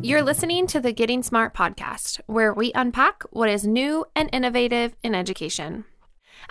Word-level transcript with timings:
You're 0.00 0.22
listening 0.22 0.68
to 0.68 0.80
the 0.80 0.92
Getting 0.92 1.24
Smart 1.24 1.54
podcast, 1.54 2.20
where 2.26 2.54
we 2.54 2.70
unpack 2.72 3.24
what 3.30 3.50
is 3.50 3.66
new 3.66 4.04
and 4.14 4.30
innovative 4.32 4.94
in 5.02 5.12
education. 5.12 5.86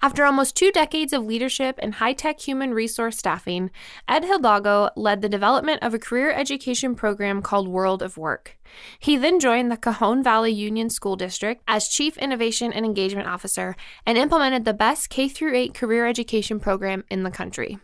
After 0.01 0.25
almost 0.25 0.53
two 0.53 0.69
decades 0.69 1.13
of 1.13 1.25
leadership 1.25 1.79
in 1.79 1.93
high 1.93 2.11
tech 2.11 2.41
human 2.41 2.73
resource 2.73 3.17
staffing, 3.17 3.71
Ed 4.05 4.25
Hidalgo 4.25 4.89
led 4.97 5.21
the 5.21 5.29
development 5.29 5.81
of 5.81 5.93
a 5.93 5.99
career 5.99 6.29
education 6.29 6.93
program 6.93 7.41
called 7.41 7.69
World 7.69 8.01
of 8.01 8.17
Work. 8.17 8.57
He 8.99 9.15
then 9.15 9.39
joined 9.39 9.71
the 9.71 9.77
Cajon 9.77 10.21
Valley 10.21 10.51
Union 10.51 10.89
School 10.89 11.15
District 11.15 11.63
as 11.69 11.87
Chief 11.87 12.17
Innovation 12.17 12.73
and 12.73 12.85
Engagement 12.85 13.29
Officer 13.29 13.77
and 14.05 14.17
implemented 14.17 14.65
the 14.65 14.73
best 14.73 15.09
K 15.09 15.31
8 15.41 15.73
career 15.73 16.05
education 16.05 16.59
program 16.59 17.05
in 17.09 17.23
the 17.23 17.31
country. 17.31 17.79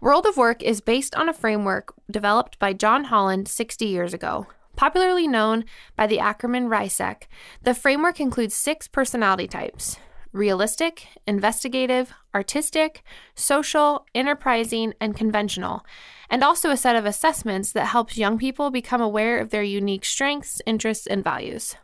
World 0.00 0.24
of 0.24 0.38
Work 0.38 0.62
is 0.62 0.80
based 0.80 1.14
on 1.14 1.28
a 1.28 1.34
framework 1.34 1.92
developed 2.10 2.58
by 2.58 2.72
John 2.72 3.04
Holland 3.04 3.46
60 3.46 3.84
years 3.84 4.14
ago. 4.14 4.46
Popularly 4.80 5.28
known 5.28 5.66
by 5.94 6.06
the 6.06 6.16
acronym 6.16 6.68
RIASEC, 6.68 7.24
the 7.62 7.74
framework 7.74 8.18
includes 8.18 8.54
six 8.54 8.88
personality 8.88 9.46
types 9.46 9.98
realistic, 10.32 11.06
investigative, 11.26 12.14
artistic, 12.34 13.02
social, 13.34 14.06
enterprising, 14.14 14.94
and 14.98 15.14
conventional, 15.14 15.84
and 16.30 16.42
also 16.42 16.70
a 16.70 16.78
set 16.78 16.96
of 16.96 17.04
assessments 17.04 17.72
that 17.72 17.88
helps 17.88 18.16
young 18.16 18.38
people 18.38 18.70
become 18.70 19.02
aware 19.02 19.38
of 19.38 19.50
their 19.50 19.62
unique 19.62 20.06
strengths, 20.06 20.62
interests, 20.64 21.06
and 21.06 21.22
values. 21.22 21.76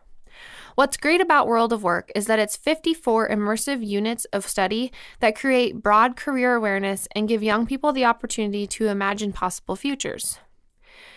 What's 0.74 0.96
great 0.96 1.20
about 1.20 1.46
World 1.46 1.74
of 1.74 1.82
Work 1.82 2.10
is 2.14 2.24
that 2.28 2.38
it's 2.38 2.56
54 2.56 3.28
immersive 3.28 3.86
units 3.86 4.24
of 4.32 4.48
study 4.48 4.90
that 5.20 5.36
create 5.36 5.82
broad 5.82 6.16
career 6.16 6.54
awareness 6.54 7.08
and 7.14 7.28
give 7.28 7.42
young 7.42 7.66
people 7.66 7.92
the 7.92 8.06
opportunity 8.06 8.66
to 8.68 8.88
imagine 8.88 9.34
possible 9.34 9.76
futures. 9.76 10.38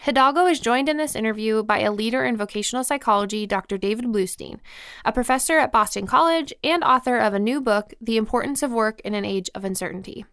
Hidalgo 0.10 0.48
is 0.48 0.60
joined 0.60 0.90
in 0.90 0.98
this 0.98 1.16
interview 1.16 1.62
by 1.62 1.82
a 1.82 1.92
leader 1.92 2.26
in 2.26 2.36
vocational 2.36 2.84
psychology, 2.84 3.46
Dr. 3.46 3.78
David 3.78 4.06
Bluestein, 4.06 4.60
a 5.06 5.12
professor 5.12 5.60
at 5.60 5.72
Boston 5.72 6.08
College 6.08 6.52
and 6.64 6.84
author 6.84 7.20
of 7.20 7.36
a 7.36 7.40
new 7.40 7.62
book, 7.62 7.94
The 8.02 8.18
Importance 8.18 8.64
of 8.64 8.72
Work 8.72 9.02
in 9.02 9.14
an 9.14 9.24
Age 9.24 9.52
of 9.54 9.64
Uncertainty. 9.64 10.26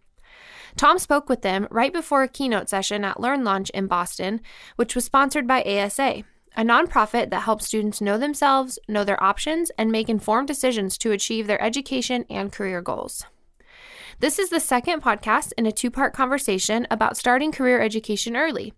Tom 0.76 0.98
spoke 0.98 1.28
with 1.28 1.42
them 1.42 1.68
right 1.70 1.92
before 1.92 2.22
a 2.22 2.28
keynote 2.28 2.70
session 2.70 3.04
at 3.04 3.18
LearnLaunch 3.18 3.68
in 3.74 3.86
Boston, 3.86 4.40
which 4.76 4.94
was 4.94 5.04
sponsored 5.04 5.46
by 5.46 5.62
ASA, 5.62 6.24
a 6.56 6.62
nonprofit 6.62 7.28
that 7.28 7.42
helps 7.42 7.66
students 7.66 8.00
know 8.00 8.16
themselves, 8.16 8.78
know 8.88 9.04
their 9.04 9.22
options, 9.22 9.70
and 9.76 9.92
make 9.92 10.08
informed 10.08 10.48
decisions 10.48 10.96
to 10.96 11.12
achieve 11.12 11.46
their 11.46 11.60
education 11.62 12.24
and 12.30 12.50
career 12.50 12.80
goals. 12.80 13.26
This 14.18 14.38
is 14.38 14.48
the 14.48 14.60
second 14.60 15.02
podcast 15.02 15.52
in 15.58 15.66
a 15.66 15.72
two 15.72 15.90
part 15.90 16.14
conversation 16.14 16.86
about 16.90 17.18
starting 17.18 17.52
career 17.52 17.82
education 17.82 18.34
early. 18.34 18.72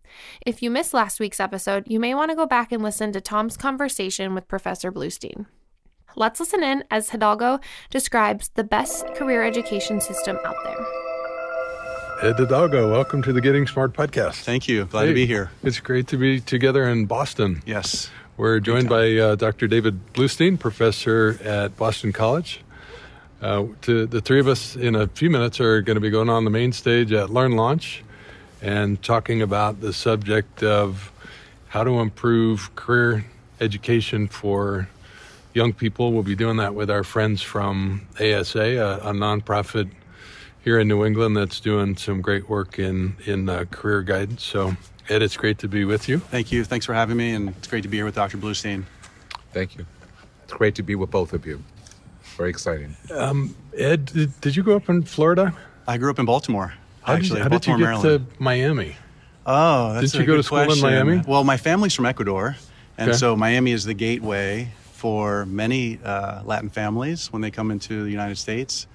If 0.44 0.64
you 0.64 0.68
missed 0.68 0.92
last 0.92 1.20
week's 1.20 1.38
episode, 1.38 1.84
you 1.86 2.00
may 2.00 2.12
want 2.12 2.32
to 2.32 2.34
go 2.34 2.44
back 2.44 2.72
and 2.72 2.82
listen 2.82 3.12
to 3.12 3.20
Tom's 3.20 3.56
conversation 3.56 4.34
with 4.34 4.48
Professor 4.48 4.90
Bluestein. 4.90 5.46
Let's 6.16 6.40
listen 6.40 6.64
in 6.64 6.82
as 6.90 7.10
Hidalgo 7.10 7.60
describes 7.88 8.50
the 8.54 8.64
best 8.64 9.06
career 9.14 9.44
education 9.44 10.00
system 10.00 10.40
out 10.44 10.56
there. 10.64 12.30
Ed 12.30 12.36
Hidalgo, 12.36 12.90
welcome 12.90 13.22
to 13.22 13.32
the 13.32 13.40
Getting 13.40 13.68
Smart 13.68 13.92
podcast. 13.92 14.42
Thank 14.42 14.66
you. 14.66 14.86
Glad 14.86 15.02
hey, 15.02 15.08
to 15.10 15.14
be 15.14 15.26
here. 15.26 15.52
It's 15.62 15.78
great 15.78 16.08
to 16.08 16.16
be 16.16 16.40
together 16.40 16.88
in 16.88 17.06
Boston. 17.06 17.62
Yes. 17.64 18.10
We're 18.36 18.58
joined 18.58 18.88
by 18.88 19.14
uh, 19.16 19.36
Dr. 19.36 19.68
David 19.68 20.14
Bluestein, 20.14 20.58
professor 20.58 21.38
at 21.44 21.76
Boston 21.76 22.12
College. 22.12 22.60
Uh, 23.40 23.66
to 23.82 24.06
the 24.06 24.20
three 24.20 24.40
of 24.40 24.48
us 24.48 24.74
in 24.74 24.96
a 24.96 25.06
few 25.06 25.30
minutes 25.30 25.60
are 25.60 25.80
going 25.80 25.94
to 25.94 26.00
be 26.00 26.10
going 26.10 26.28
on 26.28 26.44
the 26.44 26.50
main 26.50 26.72
stage 26.72 27.12
at 27.12 27.28
LearnLaunch 27.28 28.00
and 28.60 29.00
talking 29.02 29.42
about 29.42 29.80
the 29.80 29.92
subject 29.92 30.62
of 30.64 31.12
how 31.68 31.84
to 31.84 32.00
improve 32.00 32.74
career 32.74 33.24
education 33.60 34.26
for 34.26 34.88
young 35.54 35.72
people. 35.72 36.12
We'll 36.12 36.24
be 36.24 36.34
doing 36.34 36.56
that 36.56 36.74
with 36.74 36.90
our 36.90 37.04
friends 37.04 37.40
from 37.40 38.06
ASA, 38.16 38.60
a, 38.60 39.10
a 39.10 39.12
nonprofit 39.12 39.88
here 40.64 40.80
in 40.80 40.88
New 40.88 41.04
England 41.04 41.36
that's 41.36 41.60
doing 41.60 41.96
some 41.96 42.20
great 42.20 42.48
work 42.48 42.78
in 42.78 43.16
in 43.24 43.48
uh, 43.48 43.66
career 43.70 44.02
guidance. 44.02 44.44
So, 44.44 44.76
Ed, 45.08 45.22
it's 45.22 45.36
great 45.36 45.58
to 45.58 45.68
be 45.68 45.84
with 45.84 46.08
you. 46.08 46.18
Thank 46.18 46.50
you. 46.50 46.64
Thanks 46.64 46.86
for 46.86 46.94
having 46.94 47.16
me, 47.16 47.34
and 47.34 47.50
it's 47.50 47.68
great 47.68 47.82
to 47.82 47.88
be 47.88 47.98
here 47.98 48.04
with 48.04 48.16
Dr. 48.16 48.36
Bluestein. 48.36 48.84
Thank 49.52 49.76
you. 49.76 49.86
It's 50.42 50.52
great 50.52 50.74
to 50.74 50.82
be 50.82 50.96
with 50.96 51.10
both 51.10 51.32
of 51.32 51.46
you. 51.46 51.62
Very 52.38 52.50
exciting. 52.50 52.96
Um, 53.10 53.56
Ed, 53.76 54.06
did, 54.06 54.40
did, 54.40 54.54
you 54.54 54.62
grow 54.62 54.76
up 54.76 54.88
in 54.88 55.02
Florida? 55.02 55.52
I 55.88 55.98
grew 55.98 56.08
up 56.08 56.20
in 56.20 56.24
Baltimore. 56.24 56.72
How 57.02 57.14
actually, 57.14 57.40
did, 57.40 57.42
how 57.42 57.48
Baltimore, 57.48 57.78
did 57.78 57.82
you 57.82 57.92
get 57.92 58.02
Maryland. 58.02 58.30
to 58.36 58.42
Miami? 58.42 58.96
Oh, 59.44 59.94
that's 59.94 60.12
did 60.12 60.20
you 60.20 60.26
go 60.26 60.36
to 60.36 60.42
school 60.44 60.64
question. 60.64 60.86
in 60.86 60.92
Miami? 60.92 61.22
Well, 61.26 61.42
my 61.42 61.56
family's 61.56 61.94
from 61.94 62.06
Ecuador, 62.06 62.54
and 62.96 63.10
okay. 63.10 63.18
so 63.18 63.34
Miami 63.34 63.72
is 63.72 63.82
the 63.82 63.92
gateway 63.92 64.70
for 64.92 65.46
many 65.46 65.98
uh, 66.04 66.44
Latin 66.44 66.70
families 66.70 67.32
when 67.32 67.42
they 67.42 67.50
come 67.50 67.72
into 67.72 68.04
the 68.04 68.10
United 68.10 68.38
States. 68.38 68.86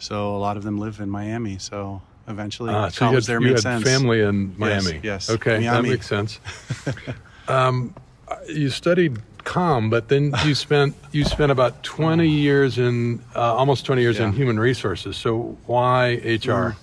So 0.00 0.34
a 0.34 0.38
lot 0.38 0.56
of 0.56 0.64
them 0.64 0.78
live 0.78 0.98
in 0.98 1.08
Miami. 1.08 1.58
So 1.58 2.02
eventually, 2.26 2.70
ah, 2.74 2.88
so 2.88 2.98
college 2.98 3.28
you 3.28 3.34
had, 3.34 3.42
there 3.42 3.48
you 3.48 3.54
had 3.54 3.62
sense. 3.62 3.84
family 3.84 4.22
in 4.22 4.58
Miami. 4.58 4.94
Yes. 4.94 5.28
yes. 5.28 5.30
Okay, 5.30 5.60
Miami. 5.60 5.88
that 5.88 5.92
makes 5.94 6.08
sense. 6.08 6.40
um, 7.48 7.94
you 8.48 8.70
studied 8.70 9.18
com, 9.48 9.90
but 9.90 10.08
then 10.08 10.32
you 10.44 10.54
spent 10.54 10.94
you 11.12 11.24
spent 11.24 11.50
about 11.50 11.82
twenty 11.82 12.28
years 12.28 12.78
in 12.78 13.20
uh, 13.34 13.56
almost 13.60 13.84
twenty 13.86 14.02
years 14.02 14.18
Yeah. 14.18 14.26
in 14.26 14.32
human 14.32 14.58
resources. 14.60 15.16
So 15.16 15.56
why 15.66 16.20
HR? 16.24 16.74
Mm. 16.74 16.76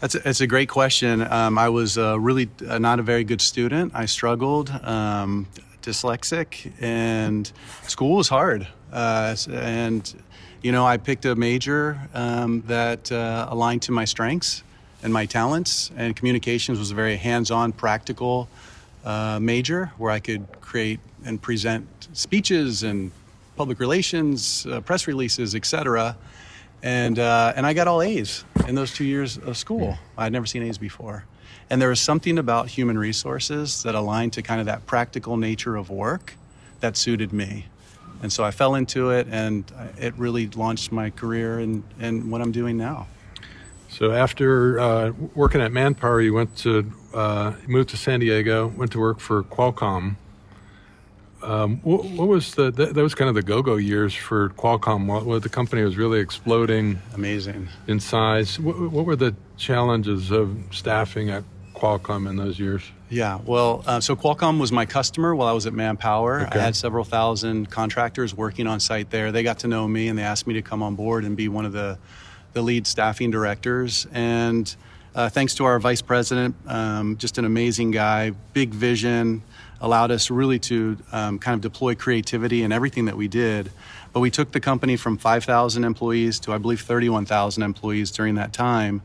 That's 0.00 0.14
a, 0.14 0.18
that's 0.18 0.40
a 0.42 0.46
great 0.46 0.68
question. 0.68 1.22
Um, 1.22 1.58
I 1.58 1.68
was 1.70 1.96
uh, 1.96 2.20
really 2.20 2.48
uh, 2.68 2.78
not 2.78 2.98
a 3.00 3.02
very 3.02 3.24
good 3.24 3.40
student. 3.40 3.92
I 3.94 4.06
struggled, 4.06 4.68
um, 4.82 5.46
dyslexic, 5.82 6.72
and 6.80 7.50
school 7.86 8.16
was 8.16 8.28
hard. 8.28 8.66
Uh, 8.92 9.34
and 9.50 10.02
you 10.62 10.72
know, 10.72 10.84
I 10.86 10.98
picked 10.98 11.24
a 11.24 11.34
major 11.34 11.98
um, 12.14 12.62
that 12.66 13.10
uh, 13.10 13.46
aligned 13.50 13.82
to 13.82 13.92
my 13.92 14.04
strengths 14.04 14.62
and 15.02 15.12
my 15.12 15.26
talents. 15.26 15.90
And 15.96 16.14
communications 16.16 16.78
was 16.78 16.90
a 16.90 16.94
very 16.94 17.16
hands-on, 17.16 17.72
practical 17.72 18.48
uh, 19.04 19.38
major 19.40 19.90
where 19.98 20.10
I 20.10 20.20
could 20.20 20.46
create 20.60 21.00
and 21.24 21.40
present 21.40 21.86
speeches 22.12 22.82
and 22.82 23.10
public 23.56 23.78
relations, 23.80 24.66
uh, 24.66 24.80
press 24.80 25.06
releases, 25.06 25.54
etc. 25.54 26.16
And 26.82 27.18
uh, 27.18 27.52
and 27.56 27.66
I 27.66 27.72
got 27.72 27.88
all 27.88 28.02
A's 28.02 28.44
in 28.68 28.74
those 28.74 28.92
two 28.92 29.04
years 29.04 29.38
of 29.38 29.56
school. 29.56 29.96
I'd 30.18 30.32
never 30.32 30.46
seen 30.46 30.62
A's 30.62 30.78
before. 30.78 31.24
And 31.70 31.80
there 31.80 31.88
was 31.88 32.00
something 32.00 32.38
about 32.38 32.68
human 32.68 32.98
resources 32.98 33.82
that 33.84 33.94
aligned 33.94 34.34
to 34.34 34.42
kind 34.42 34.60
of 34.60 34.66
that 34.66 34.86
practical 34.86 35.36
nature 35.36 35.76
of 35.76 35.88
work 35.88 36.34
that 36.80 36.96
suited 36.96 37.32
me. 37.32 37.66
And 38.22 38.32
so 38.32 38.44
I 38.44 38.50
fell 38.50 38.74
into 38.74 39.10
it, 39.10 39.26
and 39.30 39.64
it 39.98 40.14
really 40.16 40.48
launched 40.48 40.92
my 40.92 41.10
career 41.10 41.58
and, 41.58 41.82
and 41.98 42.30
what 42.30 42.40
I'm 42.40 42.52
doing 42.52 42.76
now. 42.76 43.06
So 43.88 44.12
after 44.12 44.80
uh, 44.80 45.12
working 45.34 45.60
at 45.60 45.72
Manpower, 45.72 46.20
you 46.20 46.34
went 46.34 46.56
to 46.58 46.92
uh, 47.14 47.52
moved 47.66 47.90
to 47.90 47.96
San 47.96 48.20
Diego, 48.20 48.68
went 48.68 48.92
to 48.92 48.98
work 48.98 49.20
for 49.20 49.42
Qualcomm. 49.44 50.16
Um, 51.44 51.78
what, 51.82 52.04
what, 52.06 52.28
was 52.28 52.54
the 52.54 52.70
that, 52.70 52.94
that, 52.94 53.02
was 53.02 53.14
kind 53.14 53.28
of 53.28 53.34
the 53.34 53.42
go-go 53.42 53.76
years 53.76 54.14
for 54.14 54.48
Qualcomm? 54.50 55.06
What, 55.06 55.26
what, 55.26 55.42
the 55.42 55.48
company 55.48 55.82
was 55.82 55.96
really 55.96 56.20
exploding, 56.20 57.00
amazing 57.14 57.68
in 57.86 58.00
size. 58.00 58.58
What, 58.58 58.78
what, 58.90 59.04
were 59.04 59.16
the 59.16 59.36
challenges 59.56 60.30
of 60.30 60.56
staffing 60.70 61.30
at 61.30 61.44
Qualcomm 61.74 62.28
in 62.28 62.36
those 62.36 62.58
years? 62.58 62.82
Yeah, 63.10 63.40
well, 63.44 63.84
uh, 63.86 64.00
so 64.00 64.16
Qualcomm 64.16 64.58
was 64.58 64.72
my 64.72 64.86
customer 64.86 65.34
while 65.34 65.48
I 65.48 65.52
was 65.52 65.66
at 65.66 65.74
Manpower. 65.74 66.46
Okay. 66.46 66.58
I 66.58 66.62
had 66.62 66.76
several 66.76 67.04
thousand 67.04 67.70
contractors 67.70 68.34
working 68.34 68.66
on 68.66 68.80
site 68.80 69.10
there. 69.10 69.30
They 69.30 69.42
got 69.42 69.60
to 69.60 69.68
know 69.68 69.86
me 69.86 70.08
and 70.08 70.18
they 70.18 70.22
asked 70.22 70.46
me 70.46 70.54
to 70.54 70.62
come 70.62 70.82
on 70.82 70.94
board 70.94 71.24
and 71.24 71.36
be 71.36 71.48
one 71.48 71.66
of 71.66 71.72
the 71.72 71.98
the 72.54 72.62
lead 72.62 72.86
staffing 72.86 73.30
directors. 73.30 74.06
And 74.12 74.74
uh, 75.14 75.28
thanks 75.28 75.56
to 75.56 75.64
our 75.64 75.78
vice 75.78 76.02
president, 76.02 76.56
um, 76.66 77.16
just 77.18 77.36
an 77.36 77.44
amazing 77.44 77.90
guy, 77.90 78.30
big 78.52 78.70
vision, 78.70 79.42
allowed 79.84 80.10
us 80.10 80.30
really 80.30 80.58
to 80.58 80.96
um, 81.12 81.38
kind 81.38 81.54
of 81.54 81.60
deploy 81.60 81.94
creativity 81.94 82.62
in 82.62 82.72
everything 82.72 83.04
that 83.04 83.16
we 83.16 83.28
did. 83.28 83.70
But 84.14 84.20
we 84.20 84.30
took 84.30 84.52
the 84.52 84.60
company 84.60 84.96
from 84.96 85.18
5,000 85.18 85.84
employees 85.84 86.40
to, 86.40 86.54
I 86.54 86.58
believe, 86.58 86.80
31,000 86.80 87.62
employees 87.62 88.10
during 88.10 88.36
that 88.36 88.54
time. 88.54 89.02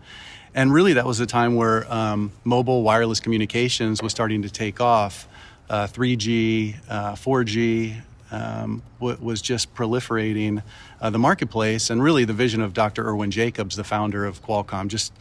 And 0.56 0.74
really, 0.74 0.94
that 0.94 1.06
was 1.06 1.20
a 1.20 1.26
time 1.26 1.56
where 1.56 1.92
um, 1.92 2.32
mobile 2.46 2.82
wireless 2.82 3.20
communications 3.20 4.02
was 4.02 4.12
starting 4.12 4.42
to 4.44 4.50
take 4.50 4.80
off. 4.80 5.28
Uh, 5.70 5.86
3G, 5.86 6.76
uh, 6.90 7.14
4G 7.14 8.02
um, 8.32 8.82
was 9.00 9.42
just 9.42 9.76
proliferating 9.76 10.64
uh, 11.02 11.10
the 11.10 11.20
marketplace, 11.20 11.90
and 11.90 12.02
really 12.02 12.24
the 12.24 12.34
vision 12.34 12.62
of 12.62 12.74
Dr. 12.74 13.06
Irwin 13.06 13.32
Jacobs, 13.32 13.76
the 13.76 13.84
founder 13.84 14.26
of 14.26 14.42
Qualcomm, 14.42 14.88
just 14.88 15.12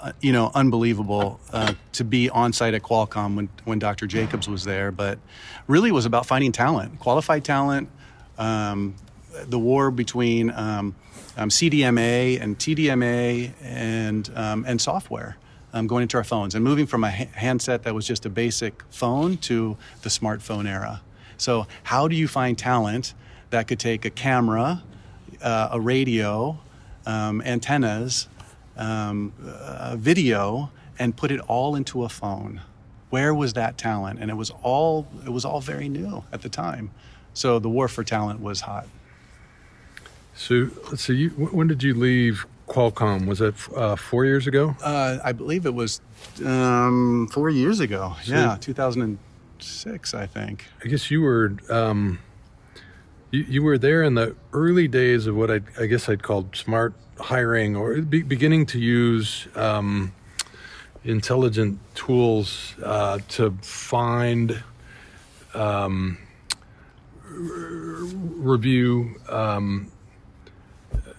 uh, 0.00 0.12
you 0.20 0.32
know 0.32 0.50
unbelievable 0.54 1.40
uh, 1.52 1.74
to 1.92 2.04
be 2.04 2.28
on 2.30 2.52
site 2.52 2.74
at 2.74 2.82
Qualcomm 2.82 3.36
when 3.36 3.48
when 3.64 3.78
Dr. 3.78 4.06
Jacobs 4.06 4.48
was 4.48 4.64
there. 4.64 4.90
But 4.90 5.18
really, 5.66 5.92
was 5.92 6.06
about 6.06 6.26
finding 6.26 6.52
talent, 6.52 6.98
qualified 7.00 7.44
talent. 7.44 7.88
Um, 8.38 8.94
the 9.48 9.58
war 9.58 9.90
between 9.90 10.50
um, 10.50 10.94
um, 11.36 11.48
CDMA 11.48 12.40
and 12.40 12.58
TDMA 12.58 13.52
and 13.62 14.30
um, 14.36 14.64
and 14.66 14.80
software. 14.80 15.36
um, 15.74 15.86
going 15.88 16.02
into 16.02 16.16
our 16.16 16.24
phones 16.24 16.54
and 16.54 16.64
moving 16.64 16.86
from 16.86 17.02
a 17.04 17.10
ha- 17.10 17.28
handset 17.34 17.82
that 17.82 17.94
was 17.94 18.06
just 18.06 18.24
a 18.24 18.30
basic 18.30 18.82
phone 18.90 19.36
to 19.38 19.76
the 20.02 20.08
smartphone 20.08 20.68
era. 20.68 21.02
So, 21.36 21.66
how 21.82 22.06
do 22.08 22.14
you 22.14 22.28
find 22.28 22.56
talent 22.56 23.12
that 23.50 23.66
could 23.66 23.80
take 23.80 24.04
a 24.04 24.10
camera, 24.10 24.82
uh, 25.42 25.68
a 25.72 25.80
radio, 25.80 26.58
um, 27.06 27.42
antennas, 27.42 28.28
um, 28.76 29.32
uh, 29.46 29.96
video, 29.98 30.70
and 30.98 31.16
put 31.16 31.30
it 31.30 31.40
all 31.40 31.74
into 31.74 32.04
a 32.04 32.08
phone? 32.08 32.60
Where 33.10 33.34
was 33.34 33.52
that 33.54 33.78
talent? 33.78 34.20
And 34.20 34.30
it 34.30 34.34
was 34.34 34.50
all 34.62 35.06
it 35.24 35.30
was 35.30 35.44
all 35.44 35.60
very 35.60 35.88
new 35.88 36.24
at 36.32 36.42
the 36.42 36.48
time. 36.48 36.90
So 37.32 37.58
the 37.58 37.68
war 37.68 37.88
for 37.88 38.04
talent 38.04 38.40
was 38.40 38.62
hot. 38.62 38.86
So 40.34 40.70
let's 40.90 41.02
see. 41.04 41.14
You, 41.14 41.30
when 41.30 41.68
did 41.68 41.82
you 41.82 41.94
leave 41.94 42.46
Qualcomm? 42.68 43.26
Was 43.26 43.38
that 43.38 43.54
uh, 43.74 43.96
four 43.96 44.24
years 44.24 44.46
ago? 44.46 44.76
Uh, 44.82 45.18
I 45.22 45.32
believe 45.32 45.66
it 45.66 45.74
was 45.74 46.00
um, 46.44 47.28
four 47.32 47.50
years 47.50 47.80
ago. 47.80 48.14
So 48.22 48.34
yeah, 48.34 48.56
2006, 48.60 50.14
I 50.14 50.26
think. 50.26 50.64
I 50.84 50.88
guess 50.88 51.10
you 51.10 51.22
were 51.22 51.52
um, 51.70 52.18
you, 53.30 53.44
you 53.48 53.62
were 53.62 53.78
there 53.78 54.02
in 54.02 54.14
the 54.14 54.34
early 54.52 54.88
days 54.88 55.26
of 55.26 55.36
what 55.36 55.50
I, 55.50 55.60
I 55.78 55.86
guess 55.86 56.08
I'd 56.08 56.22
called 56.22 56.56
smart 56.56 56.94
hiring, 57.18 57.76
or 57.76 58.00
be, 58.02 58.22
beginning 58.22 58.66
to 58.66 58.78
use 58.78 59.46
um, 59.54 60.12
intelligent 61.04 61.78
tools 61.94 62.74
uh, 62.82 63.18
to 63.28 63.50
find. 63.62 64.62
Um, 65.54 66.18
review 67.36 69.20
um, 69.28 69.90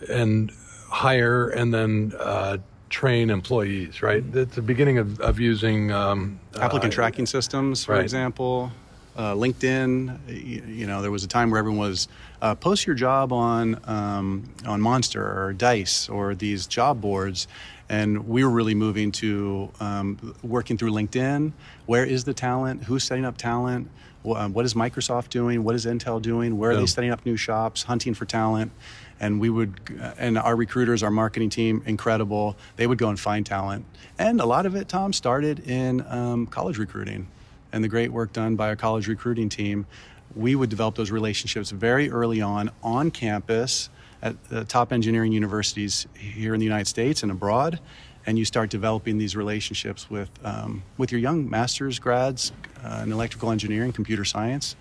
and 0.09 0.51
hire 0.89 1.49
and 1.49 1.73
then 1.73 2.13
uh, 2.19 2.57
train 2.89 3.29
employees, 3.29 4.01
right? 4.01 4.23
It's 4.33 4.55
the 4.55 4.61
beginning 4.61 4.97
of, 4.97 5.19
of 5.19 5.39
using 5.39 5.91
um, 5.91 6.39
applicant 6.59 6.93
uh, 6.93 6.95
tracking 6.95 7.25
systems, 7.25 7.85
for 7.85 7.93
right. 7.93 8.01
example. 8.01 8.71
Uh, 9.15 9.33
LinkedIn, 9.33 10.19
you, 10.27 10.63
you, 10.67 10.87
know, 10.87 11.01
there 11.01 11.11
was 11.11 11.23
a 11.23 11.27
time 11.27 11.49
where 11.49 11.59
everyone 11.59 11.79
was 11.79 12.07
uh, 12.41 12.53
post 12.53 12.85
your 12.85 12.95
job 12.95 13.31
on 13.31 13.79
um, 13.85 14.53
on 14.65 14.81
Monster 14.81 15.23
or 15.23 15.53
Dice 15.53 16.09
or 16.09 16.35
these 16.35 16.67
job 16.67 16.99
boards, 16.99 17.47
and 17.87 18.27
we 18.27 18.43
were 18.43 18.49
really 18.49 18.75
moving 18.75 19.11
to 19.13 19.71
um, 19.79 20.35
working 20.43 20.77
through 20.77 20.91
LinkedIn. 20.91 21.53
Where 21.85 22.05
is 22.05 22.25
the 22.25 22.33
talent? 22.33 22.83
Who's 22.83 23.03
setting 23.03 23.25
up 23.25 23.37
talent? 23.37 23.89
Um, 24.25 24.53
what 24.53 24.65
is 24.65 24.73
Microsoft 24.73 25.29
doing? 25.29 25.63
What 25.63 25.75
is 25.75 25.85
Intel 25.85 26.21
doing? 26.21 26.57
Where 26.57 26.71
are 26.71 26.73
yeah. 26.73 26.79
they 26.79 26.85
setting 26.87 27.11
up 27.11 27.25
new 27.25 27.37
shops? 27.37 27.83
Hunting 27.83 28.15
for 28.15 28.25
talent 28.25 28.71
and 29.19 29.39
we 29.39 29.49
would 29.49 29.79
and 30.17 30.37
our 30.37 30.55
recruiters 30.55 31.03
our 31.03 31.11
marketing 31.11 31.49
team 31.49 31.81
incredible 31.85 32.55
they 32.75 32.87
would 32.87 32.97
go 32.97 33.09
and 33.09 33.19
find 33.19 33.45
talent 33.45 33.85
and 34.17 34.41
a 34.41 34.45
lot 34.45 34.65
of 34.65 34.75
it 34.75 34.87
tom 34.87 35.13
started 35.13 35.59
in 35.67 36.05
um, 36.07 36.45
college 36.47 36.77
recruiting 36.77 37.27
and 37.75 37.83
the 37.83 37.87
great 37.87 38.11
work 38.11 38.33
done 38.33 38.55
by 38.55 38.69
our 38.69 38.75
college 38.75 39.07
recruiting 39.07 39.49
team 39.49 39.85
we 40.33 40.55
would 40.55 40.69
develop 40.69 40.95
those 40.95 41.11
relationships 41.11 41.71
very 41.71 42.09
early 42.09 42.41
on 42.41 42.71
on 42.83 43.11
campus 43.11 43.89
at 44.21 44.41
the 44.49 44.63
top 44.65 44.91
engineering 44.91 45.31
universities 45.31 46.07
here 46.17 46.53
in 46.53 46.59
the 46.59 46.65
united 46.65 46.87
states 46.87 47.21
and 47.23 47.31
abroad. 47.31 47.79
And 48.27 48.39
you 48.39 48.45
start 48.45 48.71
developing 48.71 49.19
these 49.19 49.35
relationships 49.35 50.09
with 50.09 50.31
um, 50.43 50.81
with 50.97 51.11
your 51.11 51.21
young 51.21 51.47
master's 51.47 51.99
grads 51.99 52.51
uh, 52.83 53.01
in 53.03 53.11
electrical 53.11 53.51
engineering 53.51 53.93
computer 53.93 54.25
science. 54.25 54.75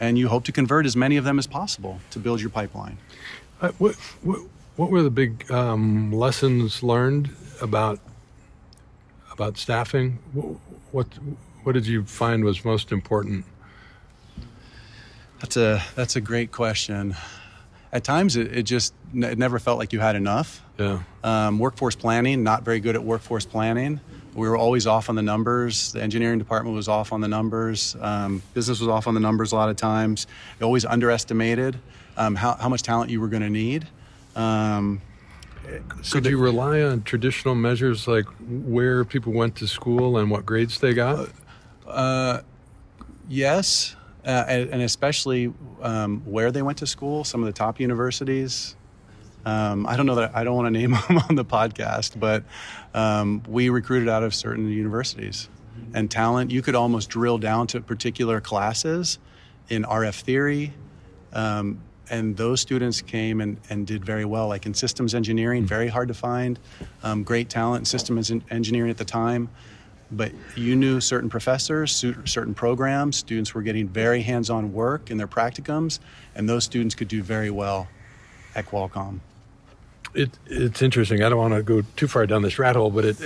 And 0.00 0.18
you 0.18 0.28
hope 0.28 0.44
to 0.44 0.52
convert 0.52 0.84
as 0.84 0.96
many 0.96 1.16
of 1.16 1.24
them 1.24 1.38
as 1.38 1.46
possible 1.46 2.00
to 2.10 2.18
build 2.18 2.40
your 2.40 2.50
pipeline. 2.50 2.98
Uh, 3.60 3.70
what, 3.78 3.94
what, 4.22 4.40
what 4.76 4.90
were 4.90 5.02
the 5.02 5.10
big 5.10 5.50
um, 5.50 6.10
lessons 6.12 6.82
learned 6.82 7.30
about 7.62 8.00
about 9.32 9.56
staffing? 9.56 10.18
What, 10.34 10.56
what 10.92 11.06
what 11.62 11.72
did 11.72 11.86
you 11.86 12.04
find 12.04 12.44
was 12.44 12.64
most 12.64 12.92
important? 12.92 13.44
That's 15.40 15.56
a 15.56 15.82
that's 15.94 16.16
a 16.16 16.20
great 16.20 16.52
question. 16.52 17.14
At 17.92 18.04
times, 18.04 18.36
it, 18.36 18.56
it 18.56 18.62
just 18.64 18.94
it 19.14 19.38
never 19.38 19.58
felt 19.58 19.78
like 19.78 19.92
you 19.92 20.00
had 20.00 20.14
enough. 20.16 20.62
Yeah. 20.78 21.00
Um, 21.24 21.58
workforce 21.58 21.96
planning, 21.96 22.42
not 22.42 22.62
very 22.62 22.80
good 22.80 22.94
at 22.94 23.02
workforce 23.02 23.46
planning. 23.46 24.00
We 24.34 24.48
were 24.48 24.56
always 24.56 24.86
off 24.86 25.08
on 25.08 25.16
the 25.16 25.22
numbers. 25.22 25.92
The 25.92 26.02
engineering 26.02 26.38
department 26.38 26.76
was 26.76 26.88
off 26.88 27.12
on 27.12 27.20
the 27.20 27.28
numbers. 27.28 27.96
Um, 28.00 28.42
business 28.54 28.78
was 28.78 28.88
off 28.88 29.06
on 29.08 29.14
the 29.14 29.20
numbers 29.20 29.52
a 29.52 29.56
lot 29.56 29.70
of 29.70 29.76
times. 29.76 30.26
They 30.58 30.64
always 30.64 30.84
underestimated 30.84 31.78
um, 32.16 32.36
how, 32.36 32.54
how 32.54 32.68
much 32.68 32.82
talent 32.82 33.10
you 33.10 33.20
were 33.20 33.28
going 33.28 33.42
to 33.42 33.50
need. 33.50 33.88
Um, 34.36 35.00
so 36.02 36.14
Could 36.14 36.26
you 36.26 36.38
rely 36.38 36.82
on 36.82 37.02
traditional 37.02 37.54
measures 37.54 38.06
like 38.06 38.26
where 38.48 39.04
people 39.04 39.32
went 39.32 39.56
to 39.56 39.66
school 39.66 40.16
and 40.18 40.30
what 40.30 40.46
grades 40.46 40.78
they 40.78 40.94
got? 40.94 41.28
Uh, 41.90 42.42
yes, 43.28 43.96
uh, 44.24 44.44
and, 44.48 44.70
and, 44.70 44.82
especially 44.82 45.52
um, 45.82 46.22
where 46.24 46.50
they 46.50 46.62
went 46.62 46.78
to 46.78 46.86
school. 46.86 47.24
Some 47.24 47.40
of 47.42 47.46
the 47.46 47.52
top 47.52 47.80
universities. 47.80 48.76
Um, 49.46 49.86
I 49.86 49.96
don't 49.96 50.06
know 50.06 50.16
that 50.16 50.36
I 50.36 50.44
don't 50.44 50.54
want 50.54 50.66
to 50.66 50.78
name 50.78 50.90
them 51.08 51.18
on 51.28 51.34
the 51.34 51.44
podcast, 51.44 52.18
but 52.20 52.44
um, 52.94 53.42
we 53.48 53.70
recruited 53.70 54.08
out 54.08 54.22
of 54.22 54.34
certain 54.34 54.68
universities. 54.68 55.48
And 55.94 56.10
talent, 56.10 56.50
you 56.50 56.62
could 56.62 56.74
almost 56.74 57.08
drill 57.08 57.38
down 57.38 57.66
to 57.68 57.80
particular 57.80 58.40
classes 58.40 59.18
in 59.68 59.84
RF 59.84 60.20
theory, 60.20 60.74
um, 61.32 61.80
and 62.10 62.36
those 62.36 62.60
students 62.60 63.00
came 63.00 63.40
and, 63.40 63.56
and 63.70 63.86
did 63.86 64.04
very 64.04 64.24
well, 64.24 64.48
like 64.48 64.66
in 64.66 64.74
systems 64.74 65.14
engineering, 65.14 65.64
very 65.64 65.88
hard 65.88 66.08
to 66.08 66.14
find, 66.14 66.58
um, 67.02 67.22
great 67.22 67.48
talent 67.48 67.82
in 67.82 67.84
systems 67.84 68.30
engineering 68.50 68.90
at 68.90 68.98
the 68.98 69.04
time. 69.04 69.48
But 70.12 70.32
you 70.56 70.74
knew 70.74 71.00
certain 71.00 71.30
professors, 71.30 72.04
certain 72.24 72.54
programs, 72.54 73.16
students 73.16 73.54
were 73.54 73.62
getting 73.62 73.88
very 73.88 74.22
hands 74.22 74.50
on 74.50 74.72
work 74.72 75.10
in 75.10 75.18
their 75.18 75.28
practicums, 75.28 76.00
and 76.34 76.48
those 76.48 76.64
students 76.64 76.94
could 76.94 77.08
do 77.08 77.22
very 77.22 77.50
well 77.50 77.88
at 78.54 78.66
Qualcomm. 78.66 79.20
It, 80.12 80.30
it's 80.46 80.82
interesting. 80.82 81.22
I 81.22 81.28
don't 81.28 81.38
want 81.38 81.54
to 81.54 81.62
go 81.62 81.82
too 81.94 82.08
far 82.08 82.26
down 82.26 82.42
this 82.42 82.58
rat 82.58 82.74
hole, 82.74 82.90
but 82.90 83.04
it, 83.04 83.20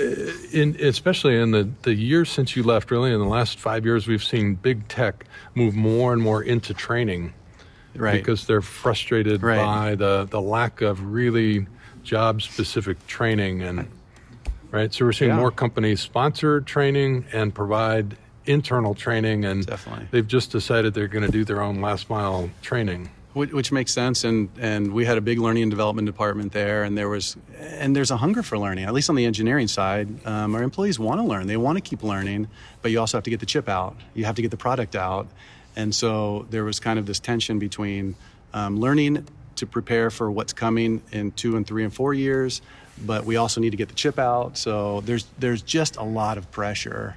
in, 0.52 0.76
especially 0.80 1.38
in 1.38 1.50
the, 1.50 1.68
the 1.82 1.94
years 1.94 2.28
since 2.28 2.54
you 2.54 2.62
left, 2.62 2.90
really 2.90 3.10
in 3.10 3.18
the 3.18 3.26
last 3.26 3.58
five 3.58 3.86
years, 3.86 4.06
we've 4.06 4.22
seen 4.22 4.54
big 4.56 4.86
tech 4.88 5.24
move 5.54 5.74
more 5.74 6.12
and 6.12 6.20
more 6.20 6.42
into 6.42 6.74
training 6.74 7.32
right. 7.96 8.12
because 8.12 8.46
they're 8.46 8.60
frustrated 8.60 9.42
right. 9.42 9.56
by 9.56 9.94
the, 9.94 10.26
the 10.30 10.40
lack 10.40 10.82
of 10.82 11.02
really 11.02 11.66
job 12.02 12.42
specific 12.42 13.04
training 13.06 13.62
and 13.62 13.88
right 14.74 14.92
so 14.92 15.04
we're 15.04 15.12
seeing 15.12 15.30
yeah. 15.30 15.36
more 15.36 15.50
companies 15.50 16.00
sponsor 16.00 16.60
training 16.60 17.24
and 17.32 17.54
provide 17.54 18.16
internal 18.46 18.94
training 18.94 19.44
and 19.44 19.64
Definitely. 19.64 20.08
they've 20.10 20.26
just 20.26 20.50
decided 20.50 20.92
they're 20.92 21.08
going 21.08 21.24
to 21.24 21.30
do 21.30 21.44
their 21.44 21.62
own 21.62 21.80
last 21.80 22.10
mile 22.10 22.50
training 22.60 23.08
which, 23.32 23.52
which, 23.52 23.72
makes 23.72 23.92
sense 23.92 24.24
and 24.24 24.48
and 24.58 24.92
we 24.92 25.04
had 25.04 25.16
a 25.16 25.20
big 25.20 25.38
learning 25.38 25.62
and 25.62 25.70
development 25.70 26.06
department 26.06 26.52
there 26.52 26.82
and 26.82 26.98
there 26.98 27.08
was 27.08 27.36
and 27.58 27.94
there's 27.94 28.10
a 28.10 28.16
hunger 28.16 28.42
for 28.42 28.58
learning 28.58 28.84
at 28.84 28.92
least 28.92 29.08
on 29.08 29.16
the 29.16 29.24
engineering 29.24 29.68
side 29.68 30.08
um, 30.26 30.54
our 30.54 30.62
employees 30.62 30.98
want 30.98 31.20
to 31.20 31.26
learn 31.26 31.46
they 31.46 31.56
want 31.56 31.76
to 31.76 31.82
keep 31.82 32.02
learning 32.02 32.48
but 32.82 32.90
you 32.90 33.00
also 33.00 33.16
have 33.16 33.24
to 33.24 33.30
get 33.30 33.40
the 33.40 33.46
chip 33.46 33.68
out 33.68 33.96
you 34.12 34.24
have 34.24 34.34
to 34.34 34.42
get 34.42 34.50
the 34.50 34.56
product 34.56 34.96
out 34.96 35.28
and 35.76 35.94
so 35.94 36.46
there 36.50 36.64
was 36.64 36.78
kind 36.80 36.98
of 36.98 37.06
this 37.06 37.20
tension 37.20 37.58
between 37.58 38.14
um, 38.52 38.78
learning 38.78 39.26
to 39.56 39.66
prepare 39.66 40.10
for 40.10 40.30
what's 40.30 40.52
coming 40.52 41.02
in 41.12 41.32
two 41.32 41.56
and 41.56 41.66
three 41.66 41.84
and 41.84 41.94
four 41.94 42.14
years, 42.14 42.62
but 42.98 43.24
we 43.24 43.36
also 43.36 43.60
need 43.60 43.70
to 43.70 43.76
get 43.76 43.88
the 43.88 43.94
chip 43.94 44.18
out. 44.18 44.56
So 44.56 45.00
there's 45.02 45.26
there's 45.38 45.62
just 45.62 45.96
a 45.96 46.02
lot 46.02 46.38
of 46.38 46.50
pressure. 46.50 47.16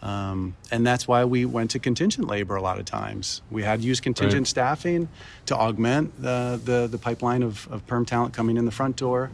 Um, 0.00 0.54
and 0.70 0.86
that's 0.86 1.08
why 1.08 1.24
we 1.24 1.44
went 1.44 1.72
to 1.72 1.78
contingent 1.78 2.28
labor 2.28 2.54
a 2.54 2.62
lot 2.62 2.78
of 2.78 2.84
times. 2.84 3.42
We 3.50 3.64
had 3.64 3.82
used 3.82 4.02
contingent 4.02 4.42
right. 4.42 4.46
staffing 4.46 5.08
to 5.46 5.56
augment 5.56 6.22
the, 6.22 6.60
the, 6.62 6.86
the 6.86 6.98
pipeline 6.98 7.42
of, 7.42 7.66
of 7.68 7.84
perm 7.86 8.06
talent 8.06 8.32
coming 8.32 8.56
in 8.56 8.64
the 8.64 8.70
front 8.70 8.94
door. 8.94 9.32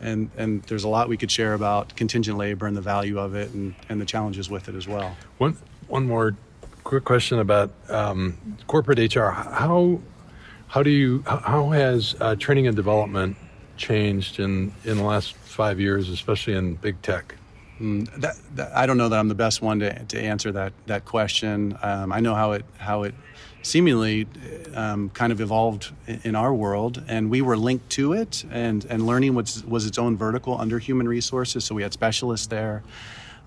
And, 0.00 0.30
and 0.38 0.62
there's 0.62 0.84
a 0.84 0.88
lot 0.88 1.10
we 1.10 1.18
could 1.18 1.30
share 1.30 1.52
about 1.52 1.94
contingent 1.94 2.38
labor 2.38 2.66
and 2.66 2.74
the 2.74 2.80
value 2.80 3.18
of 3.18 3.34
it 3.34 3.50
and, 3.52 3.74
and 3.88 4.00
the 4.00 4.06
challenges 4.06 4.48
with 4.48 4.68
it 4.68 4.74
as 4.74 4.88
well. 4.88 5.14
One, 5.36 5.58
one 5.88 6.06
more 6.06 6.34
quick 6.84 7.04
question 7.04 7.38
about 7.38 7.70
um, 7.88 8.56
corporate 8.66 9.14
HR. 9.14 9.28
How 9.28 10.00
how 10.68 10.82
do 10.82 10.90
you 10.90 11.22
how 11.26 11.68
has 11.70 12.16
uh, 12.18 12.34
training 12.36 12.66
and 12.66 12.74
development 12.74 13.36
changed 13.82 14.38
in 14.38 14.72
in 14.84 14.96
the 14.96 15.04
last 15.04 15.34
five 15.34 15.80
years, 15.80 16.08
especially 16.08 16.54
in 16.54 16.76
big 16.76 17.00
tech? 17.02 17.34
Mm, 17.80 18.08
that, 18.20 18.36
that, 18.54 18.76
I 18.76 18.86
don't 18.86 18.96
know 18.96 19.08
that 19.08 19.18
I'm 19.18 19.28
the 19.28 19.34
best 19.34 19.60
one 19.60 19.80
to, 19.80 20.04
to 20.04 20.20
answer 20.20 20.52
that 20.52 20.72
that 20.86 21.04
question. 21.04 21.76
Um, 21.82 22.12
I 22.12 22.20
know 22.20 22.34
how 22.34 22.52
it 22.52 22.64
how 22.78 23.02
it 23.02 23.14
seemingly 23.62 24.26
um, 24.74 25.10
kind 25.10 25.32
of 25.32 25.40
evolved 25.40 25.92
in 26.24 26.34
our 26.36 26.54
world, 26.54 27.02
and 27.08 27.30
we 27.30 27.42
were 27.42 27.56
linked 27.56 27.90
to 27.90 28.12
it, 28.12 28.44
and 28.50 28.84
and 28.86 29.06
learning 29.06 29.34
was 29.34 29.64
was 29.64 29.86
its 29.86 29.98
own 29.98 30.16
vertical 30.16 30.56
under 30.58 30.78
human 30.78 31.08
resources. 31.08 31.64
So 31.64 31.74
we 31.74 31.82
had 31.82 31.92
specialists 31.92 32.46
there. 32.46 32.82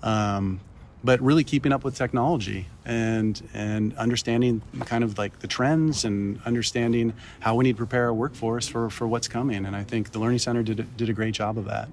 Um, 0.03 0.59
but 1.05 1.21
really 1.21 1.43
keeping 1.43 1.71
up 1.71 1.83
with 1.83 1.95
technology 1.95 2.65
and 2.83 3.47
and 3.53 3.95
understanding 3.97 4.61
kind 4.85 5.03
of 5.03 5.17
like 5.17 5.39
the 5.39 5.47
trends 5.47 6.03
and 6.03 6.39
understanding 6.45 7.13
how 7.39 7.53
we 7.55 7.63
need 7.63 7.73
to 7.73 7.77
prepare 7.77 8.05
our 8.05 8.13
workforce 8.13 8.67
for, 8.67 8.89
for 8.89 9.07
what's 9.07 9.27
coming. 9.27 9.65
And 9.65 9.75
I 9.75 9.83
think 9.83 10.11
the 10.11 10.19
Learning 10.19 10.39
Center 10.39 10.63
did, 10.63 10.97
did 10.97 11.09
a 11.09 11.13
great 11.13 11.35
job 11.35 11.57
of 11.57 11.65
that. 11.65 11.87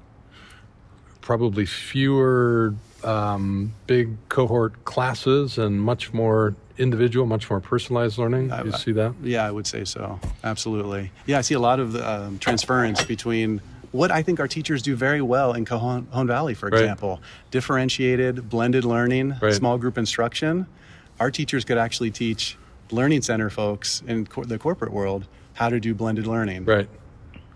probably 1.21 1.67
fewer 1.67 2.75
um, 3.05 3.75
big 3.87 4.17
cohort 4.29 4.85
classes 4.85 5.59
and 5.59 5.81
much 5.81 6.13
more 6.13 6.55
individual, 6.79 7.27
much 7.27 7.51
more 7.51 7.61
personalized 7.61 8.17
learning. 8.19 8.49
You 8.49 8.73
I- 8.73 8.77
see 8.77 8.93
that? 8.93 9.15
Yeah, 9.23 9.45
I 9.47 9.51
would 9.51 9.67
say 9.67 9.85
so. 9.85 10.19
Absolutely. 10.43 11.11
Yeah, 11.27 11.39
I 11.39 11.43
see 11.43 11.55
a 11.55 11.61
lot 11.61 11.79
of 11.81 11.95
um, 11.97 12.39
transference 12.39 13.05
between 13.05 13.61
what 13.93 14.11
I 14.11 14.23
think 14.23 14.41
our 14.41 14.49
teachers 14.49 14.83
do 14.83 14.97
very 14.97 15.23
well 15.23 15.53
in 15.53 15.65
Cajon 15.65 16.07
Valley, 16.27 16.55
for 16.55 16.69
Right. 16.69 16.81
example, 16.81 17.21
differentiated, 17.51 18.49
blended 18.49 18.85
learning, 18.85 19.35
Right. 19.41 19.55
small 19.55 19.79
group 19.79 19.97
instruction. 19.99 20.67
Our 21.21 21.31
teachers 21.31 21.65
could 21.65 21.79
actually 21.79 22.11
teach 22.11 22.57
learning 22.91 23.23
center 23.23 23.49
folks 23.51 24.03
in 24.07 24.27
cor- 24.27 24.45
the 24.45 24.59
corporate 24.59 24.93
world 24.93 25.27
how 25.55 25.69
to 25.69 25.79
do 25.79 25.95
blended 25.95 26.27
learning 26.27 26.65
Right. 26.65 26.89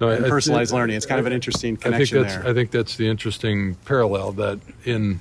No, 0.01 0.09
and 0.11 0.25
I- 0.25 0.27
I- 0.27 0.31
personalized 0.31 0.73
learning. 0.73 0.97
It's 0.97 1.07
kind 1.07 1.19
of 1.21 1.27
an 1.27 1.33
interesting 1.33 1.75
I 1.75 1.77
think 1.77 1.83
connection 1.95 2.23
that's 2.23 2.35
there. 2.37 2.47
I 2.47 2.53
think 2.55 2.71
that's 2.71 2.97
the 2.97 3.09
interesting 3.09 3.77
parallel 3.87 4.33
that 4.33 4.59
in 4.85 5.21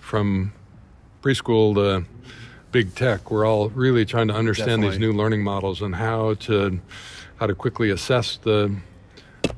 from 0.00 0.52
preschool 1.22 1.74
to 1.76 2.04
big 2.72 2.94
tech, 2.94 3.30
we're 3.30 3.46
all 3.46 3.70
really 3.70 4.04
trying 4.04 4.28
to 4.28 4.34
understand 4.34 4.82
these 4.82 4.98
new 4.98 5.12
learning 5.12 5.42
models 5.42 5.80
and 5.80 5.94
how 5.96 6.34
to 6.34 6.78
how 7.36 7.46
to 7.46 7.54
quickly 7.54 7.90
assess 7.90 8.36
the 8.42 8.70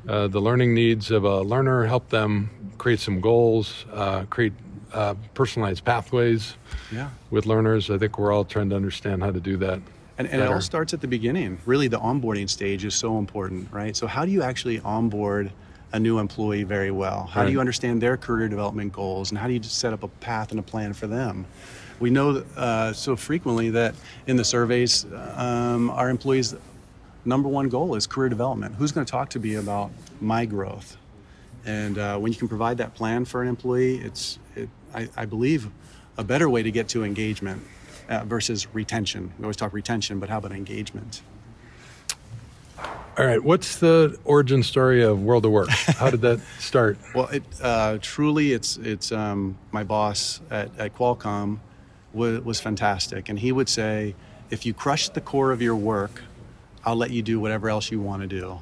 uh, 0.08 0.28
the 0.28 0.40
learning 0.40 0.75
needs 0.75 1.11
of 1.11 1.25
a 1.25 1.40
learner, 1.40 1.84
help 1.84 2.11
them 2.11 2.50
create 2.78 3.00
some 3.00 3.20
goals, 3.20 3.87
uh, 3.92 4.25
create 4.25 4.52
uh, 4.92 5.14
personalized 5.34 5.84
pathways 5.84 6.56
yeah. 6.92 7.11
with 7.30 7.46
learners. 7.46 7.90
I 7.90 7.99
think 7.99 8.18
we're 8.18 8.32
all 8.32 8.44
trying 8.44 8.70
to 8.70 8.76
understand 8.76 9.23
how 9.23 9.30
to 9.30 9.40
do 9.40 9.56
that. 9.58 9.80
And, 10.16 10.28
and 10.28 10.40
it 10.40 10.49
all 10.49 10.61
starts 10.61 10.94
at 10.94 11.00
the 11.00 11.08
beginning. 11.08 11.58
Really, 11.66 11.88
the 11.88 11.99
onboarding 11.99 12.49
stage 12.49 12.84
is 12.84 12.94
so 12.94 13.18
important, 13.18 13.73
right? 13.73 13.96
So, 13.96 14.06
how 14.06 14.25
do 14.25 14.30
you 14.30 14.42
actually 14.42 14.78
onboard 14.80 15.50
a 15.92 15.99
new 15.99 16.18
employee 16.18 16.62
very 16.62 16.92
well? 16.92 17.25
How 17.25 17.44
do 17.44 17.50
you 17.50 17.58
understand 17.58 18.00
their 18.00 18.16
career 18.16 18.49
development 18.49 18.92
goals? 18.92 19.30
And 19.30 19.38
how 19.38 19.49
do 19.49 19.54
you 19.54 19.62
set 19.62 19.92
up 19.92 20.02
a 20.04 20.08
path 20.08 20.50
and 20.50 20.61
a 20.61 20.62
plan 20.62 20.92
for 20.92 21.08
them? 21.08 21.46
We 21.99 22.11
know 22.11 22.44
uh, 22.56 22.92
so 22.92 23.16
frequently 23.16 23.70
that 23.70 23.94
in 24.26 24.37
the 24.37 24.44
surveys, 24.44 25.06
um, 25.37 25.90
our 25.90 26.11
employees' 26.11 26.54
number 27.25 27.49
one 27.49 27.69
goal 27.69 27.95
is 27.95 28.07
career 28.07 28.28
development. 28.28 28.75
Who's 28.76 28.93
going 28.93 29.04
to 29.04 29.11
talk 29.11 29.31
to 29.31 29.40
me 29.40 29.54
about 29.54 29.90
my 30.21 30.45
growth? 30.47 30.97
And 31.64 31.99
uh, 31.99 32.19
when 32.19 32.33
you 32.33 32.38
can 32.38 32.49
provide 32.49 32.78
that 32.78 32.95
plan 32.95 33.25
for 33.25 33.43
an 33.43 33.49
employee, 33.49 33.97
it's, 33.97 34.38
it, 34.54 34.69
I, 34.95 35.09
I 35.16 35.25
believe, 35.25 35.71
a 36.19 36.25
better 36.25 36.49
way 36.49 36.62
to 36.62 36.71
get 36.71 36.88
to 36.88 37.04
engagement 37.04 37.62
uh, 38.09 38.25
versus 38.25 38.73
retention. 38.75 39.33
We 39.38 39.45
always 39.45 39.57
talk 39.57 39.73
retention, 39.73 40.21
but 40.21 40.28
how 40.28 40.38
about 40.38 40.52
engagement? 40.52 41.23
All 43.16 43.25
right, 43.25 43.43
what's 43.43 43.78
the 43.78 44.19
origin 44.25 44.64
story 44.64 45.02
of 45.02 45.23
World 45.23 45.45
of 45.45 45.52
Work? 45.52 45.69
How 45.71 46.11
did 46.11 46.21
that 46.23 46.40
start? 46.59 46.99
Well, 47.14 47.28
it 47.28 47.45
uh, 47.62 47.99
truly, 48.02 48.52
it's 48.52 48.76
it's 48.78 49.12
um, 49.12 49.57
my 49.71 49.85
boss 49.85 50.40
at, 50.50 50.76
at 50.78 50.97
Qualcomm 50.97 51.61
was, 52.12 52.40
was 52.40 52.61
fantastic, 52.61 53.28
and 53.28 53.38
he 53.38 53.52
would 53.52 53.69
say, 53.69 54.16
if 54.50 54.66
you 54.66 54.75
crush 54.75 55.11
the 55.11 55.21
core 55.21 55.52
of 55.52 55.62
your 55.62 55.76
work, 55.76 56.23
I'll 56.84 56.96
let 56.96 57.10
you 57.10 57.22
do 57.22 57.40
whatever 57.40 57.68
else 57.68 57.90
you 57.90 58.00
want 58.00 58.22
to 58.22 58.28
do. 58.28 58.58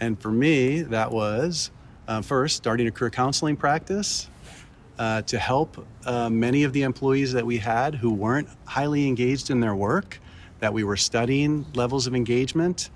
And 0.00 0.20
for 0.20 0.30
me, 0.30 0.82
that 0.82 1.10
was 1.10 1.70
uh, 2.08 2.22
first 2.22 2.56
starting 2.56 2.86
a 2.86 2.90
career 2.90 3.10
counseling 3.10 3.56
practice 3.56 4.28
uh, 4.98 5.22
to 5.22 5.38
help 5.38 5.86
uh, 6.04 6.28
many 6.28 6.64
of 6.64 6.72
the 6.72 6.82
employees 6.82 7.32
that 7.32 7.46
we 7.46 7.58
had 7.58 7.94
who 7.94 8.12
weren't 8.12 8.48
highly 8.64 9.06
engaged 9.06 9.50
in 9.50 9.60
their 9.60 9.74
work, 9.74 10.20
that 10.58 10.72
we 10.72 10.84
were 10.84 10.96
studying 10.96 11.64
levels 11.74 12.06
of 12.06 12.14
engagement 12.14 12.90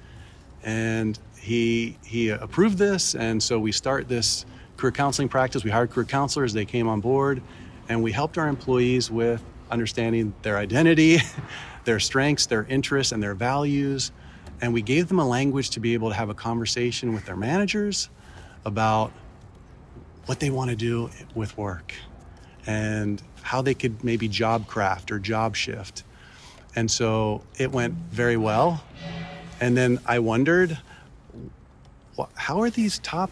and 0.65 1.19
he 1.39 1.99
he 2.05 2.31
approved 2.31 2.79
this 2.79 3.15
and 3.15 3.43
so 3.43 3.59
we 3.59 3.71
start 3.71 4.09
this 4.09 4.47
career 4.77 4.91
counseling 4.91 5.29
practice 5.29 5.63
we 5.63 5.71
hired 5.71 5.91
career 5.91 6.07
counselors 6.07 6.53
they 6.53 6.65
came 6.65 6.89
on 6.89 7.01
board 7.01 7.43
and 7.89 8.03
we 8.03 8.11
helped 8.11 8.39
our 8.39 8.49
employees 8.49 9.11
with 9.11 9.43
understanding 9.71 10.35
their 10.43 10.57
identity 10.57 11.19
their 11.85 12.01
strengths 12.01 12.47
their 12.47 12.65
interests 12.65 13.13
and 13.13 13.23
their 13.23 13.35
values 13.35 14.11
and 14.61 14.73
we 14.73 14.83
gave 14.83 15.09
them 15.09 15.19
a 15.19 15.27
language 15.27 15.71
to 15.71 15.81
be 15.81 15.95
able 15.95 16.09
to 16.09 16.15
have 16.15 16.29
a 16.29 16.35
conversation 16.35 17.13
with 17.15 17.27
their 17.27 17.37
managers 17.37 18.09
about 18.65 19.13
what 20.27 20.41
they 20.41 20.51
want 20.51 20.71
to 20.71 20.77
do 20.77 21.11
with 21.35 21.57
work 21.59 21.93
and 22.67 23.23
how 23.43 23.61
they 23.61 23.75
could 23.75 24.03
maybe 24.03 24.27
job 24.27 24.67
craft 24.67 25.11
or 25.11 25.19
job 25.19 25.55
shift 25.55 26.03
and 26.77 26.91
so 26.91 27.43
it 27.59 27.71
went 27.71 27.95
very 28.11 28.37
well 28.37 28.83
and 29.61 29.77
then 29.77 29.99
I 30.07 30.19
wondered, 30.19 30.79
how 32.35 32.61
are 32.61 32.71
these 32.71 32.99
top 32.99 33.31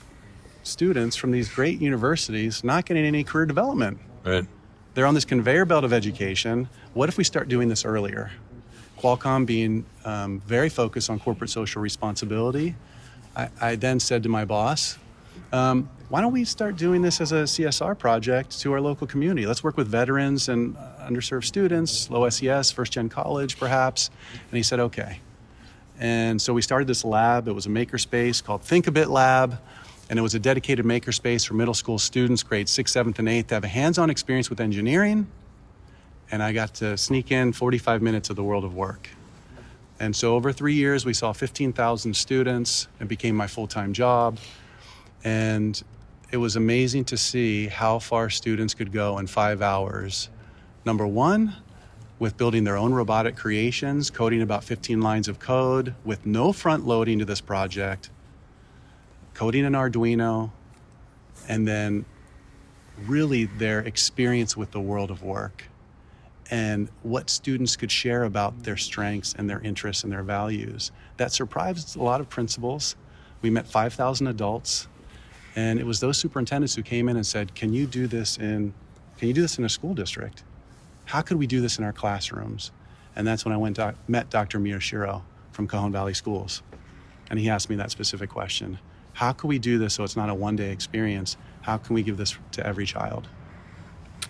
students 0.63 1.17
from 1.17 1.31
these 1.31 1.49
great 1.49 1.81
universities 1.81 2.63
not 2.63 2.85
getting 2.85 3.05
any 3.05 3.25
career 3.25 3.47
development? 3.47 3.99
Right. 4.25 4.47
They're 4.95 5.07
on 5.07 5.15
this 5.15 5.25
conveyor 5.25 5.65
belt 5.65 5.85
of 5.85 5.93
education. 5.93 6.69
What 6.95 7.09
if 7.09 7.19
we 7.19 7.25
start 7.25 7.49
doing 7.49 7.69
this 7.69 7.85
earlier? 7.85 8.31
Qualcomm 9.03 9.45
being 9.45 9.85
um, 10.05 10.41
very 10.47 10.69
focused 10.69 11.11
on 11.11 11.19
corporate 11.19 11.51
social 11.51 11.83
responsibility, 11.83 12.77
I, 13.35 13.49
I 13.61 13.75
then 13.75 13.99
said 13.99 14.23
to 14.23 14.29
my 14.29 14.45
boss, 14.45 14.97
um, 15.53 15.91
why 16.09 16.21
don't 16.21 16.33
we 16.33 16.45
start 16.45 16.77
doing 16.77 17.03
this 17.03 17.21
as 17.21 17.33
a 17.33 17.43
CSR 17.43 17.99
project 17.99 18.61
to 18.61 18.73
our 18.73 18.81
local 18.81 19.07
community? 19.07 19.47
Let's 19.47 19.65
work 19.65 19.77
with 19.77 19.89
veterans 19.89 20.49
and 20.49 20.77
uh, 20.77 21.09
underserved 21.09 21.45
students, 21.45 22.11
low 22.11 22.29
SES, 22.29 22.71
first 22.71 22.93
gen 22.93 23.09
college 23.09 23.59
perhaps. 23.59 24.11
And 24.51 24.57
he 24.57 24.63
said, 24.63 24.79
okay. 24.79 25.21
And 25.99 26.41
so 26.41 26.53
we 26.53 26.63
started 26.63 26.87
this 26.87 27.05
lab. 27.05 27.49
It 27.49 27.53
was 27.53 27.67
a 27.67 27.71
makerspace 27.71 28.43
called 28.43 28.63
Thinkabit 28.63 29.09
Lab. 29.09 29.59
And 30.11 30.19
it 30.19 30.23
was 30.23 30.35
a 30.35 30.39
dedicated 30.39 30.85
makerspace 30.85 31.47
for 31.47 31.55
middle 31.55 31.75
school 31.75 31.99
students, 31.99 32.43
grades 32.43 32.71
sixth, 32.71 32.93
seventh, 32.93 33.19
and 33.19 33.29
eighth, 33.29 33.49
to 33.49 33.55
have 33.55 33.65
a 33.65 33.69
hands 33.69 33.99
on 33.99 34.11
experience 34.11 34.51
with 34.51 34.61
engineering. 34.61 35.27
And 36.33 36.43
I 36.43 36.53
got 36.53 36.73
to 36.77 36.97
sneak 36.97 37.31
in 37.31 37.53
45 37.53 38.01
minutes 38.01 38.31
of 38.31 38.37
the 38.37 38.43
world 38.43 38.65
of 38.65 38.75
work. 38.75 39.11
And 40.01 40.17
so 40.17 40.35
over 40.35 40.51
three 40.51 40.73
years, 40.73 41.05
we 41.05 41.13
saw 41.13 41.35
15,000 41.35 42.15
students. 42.15 42.89
It 42.99 43.07
became 43.07 43.37
my 43.37 43.47
full 43.47 43.67
time 43.67 43.93
job. 43.93 44.39
And 45.23 45.81
it 46.31 46.39
was 46.39 46.57
amazing 46.57 47.05
to 47.05 47.19
see 47.19 47.69
how 47.69 47.99
far 47.99 48.31
students 48.31 48.73
could 48.73 48.93
go 48.93 49.19
in 49.19 49.27
five 49.27 49.61
hours. 49.61 50.31
Number 50.87 51.07
one, 51.07 51.55
with 52.19 52.39
building 52.39 52.65
their 52.65 52.79
own 52.79 52.95
robotic 52.95 53.37
creations, 53.37 54.11
coding 54.11 54.41
about 54.41 54.65
15 54.65 55.03
lines 55.03 55.29
of 55.29 55.39
code 55.39 55.95
with 56.03 56.25
no 56.25 56.53
front 56.53 56.87
loading 56.87 57.19
to 57.19 57.27
this 57.27 57.43
project, 57.43 58.09
coding 59.35 59.67
an 59.67 59.75
Arduino, 59.75 60.51
and 61.47 61.69
then 61.69 62.07
really 63.07 63.45
their 63.45 63.81
experience 63.81 64.57
with 64.57 64.71
the 64.71 64.81
world 64.81 65.11
of 65.11 65.23
work 65.23 65.65
and 66.53 66.91
what 67.03 67.31
students 67.31 67.77
could 67.77 67.91
share 67.91 68.25
about 68.25 68.63
their 68.63 68.77
strengths 68.77 69.35
and 69.39 69.49
their 69.49 69.61
interests 69.61 70.05
and 70.05 70.13
their 70.13 70.23
values. 70.23 70.93
That 71.17 71.33
surprised 71.33 71.97
a 71.97 72.03
lot 72.03 72.21
of 72.21 72.29
principals. 72.29 72.95
We 73.41 73.49
met 73.49 73.67
5,000 73.67 74.27
adults, 74.27 74.87
and 75.57 75.81
it 75.81 75.87
was 75.87 76.01
those 76.01 76.19
superintendents 76.19 76.75
who 76.75 76.83
came 76.83 77.09
in 77.09 77.17
and 77.17 77.27
said, 77.27 77.55
"Can 77.55 77.73
you 77.73 77.87
do 77.87 78.07
this 78.07 78.37
in? 78.37 78.75
Can 79.17 79.29
you 79.29 79.35
do 79.35 79.41
this 79.41 79.57
in 79.57 79.65
a 79.65 79.69
school 79.71 79.95
district? 79.95 80.45
How 81.07 81.23
could 81.23 81.39
we 81.39 81.47
do 81.47 81.63
this 81.63 81.79
in 81.79 81.85
our 81.85 81.93
classrooms?" 81.93 82.71
And 83.17 83.27
that's 83.27 83.47
when 83.47 83.55
I 83.55 83.57
went 83.57 83.77
doc- 83.77 83.97
met 84.07 84.29
Dr. 84.29 84.61
Miyashiro 84.61 85.23
from 85.53 85.67
Cajon 85.67 85.91
Valley 85.91 86.15
Schools, 86.15 86.63
and 87.31 87.39
he 87.39 87.49
asked 87.49 87.71
me 87.71 87.77
that 87.77 87.91
specific 87.91 88.29
question: 88.29 88.79
How 89.15 89.33
can 89.33 89.49
we 89.49 89.59
do 89.59 89.79
this 89.79 89.95
so 89.95 90.05
it's 90.05 90.17
not 90.17 90.29
a 90.29 90.35
one-day 90.35 90.71
experience? 90.71 91.39
How 91.63 91.79
can 91.79 91.95
we 91.95 92.03
give 92.03 92.19
this 92.19 92.37
to 92.53 92.67
every 92.67 92.85
child? 92.85 93.29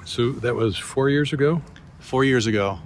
So 0.04 0.30
that 0.32 0.54
was 0.54 0.78
four 0.78 1.10
years 1.10 1.32
ago. 1.32 1.62
Four 2.02 2.24
years 2.24 2.46
ago, 2.46 2.78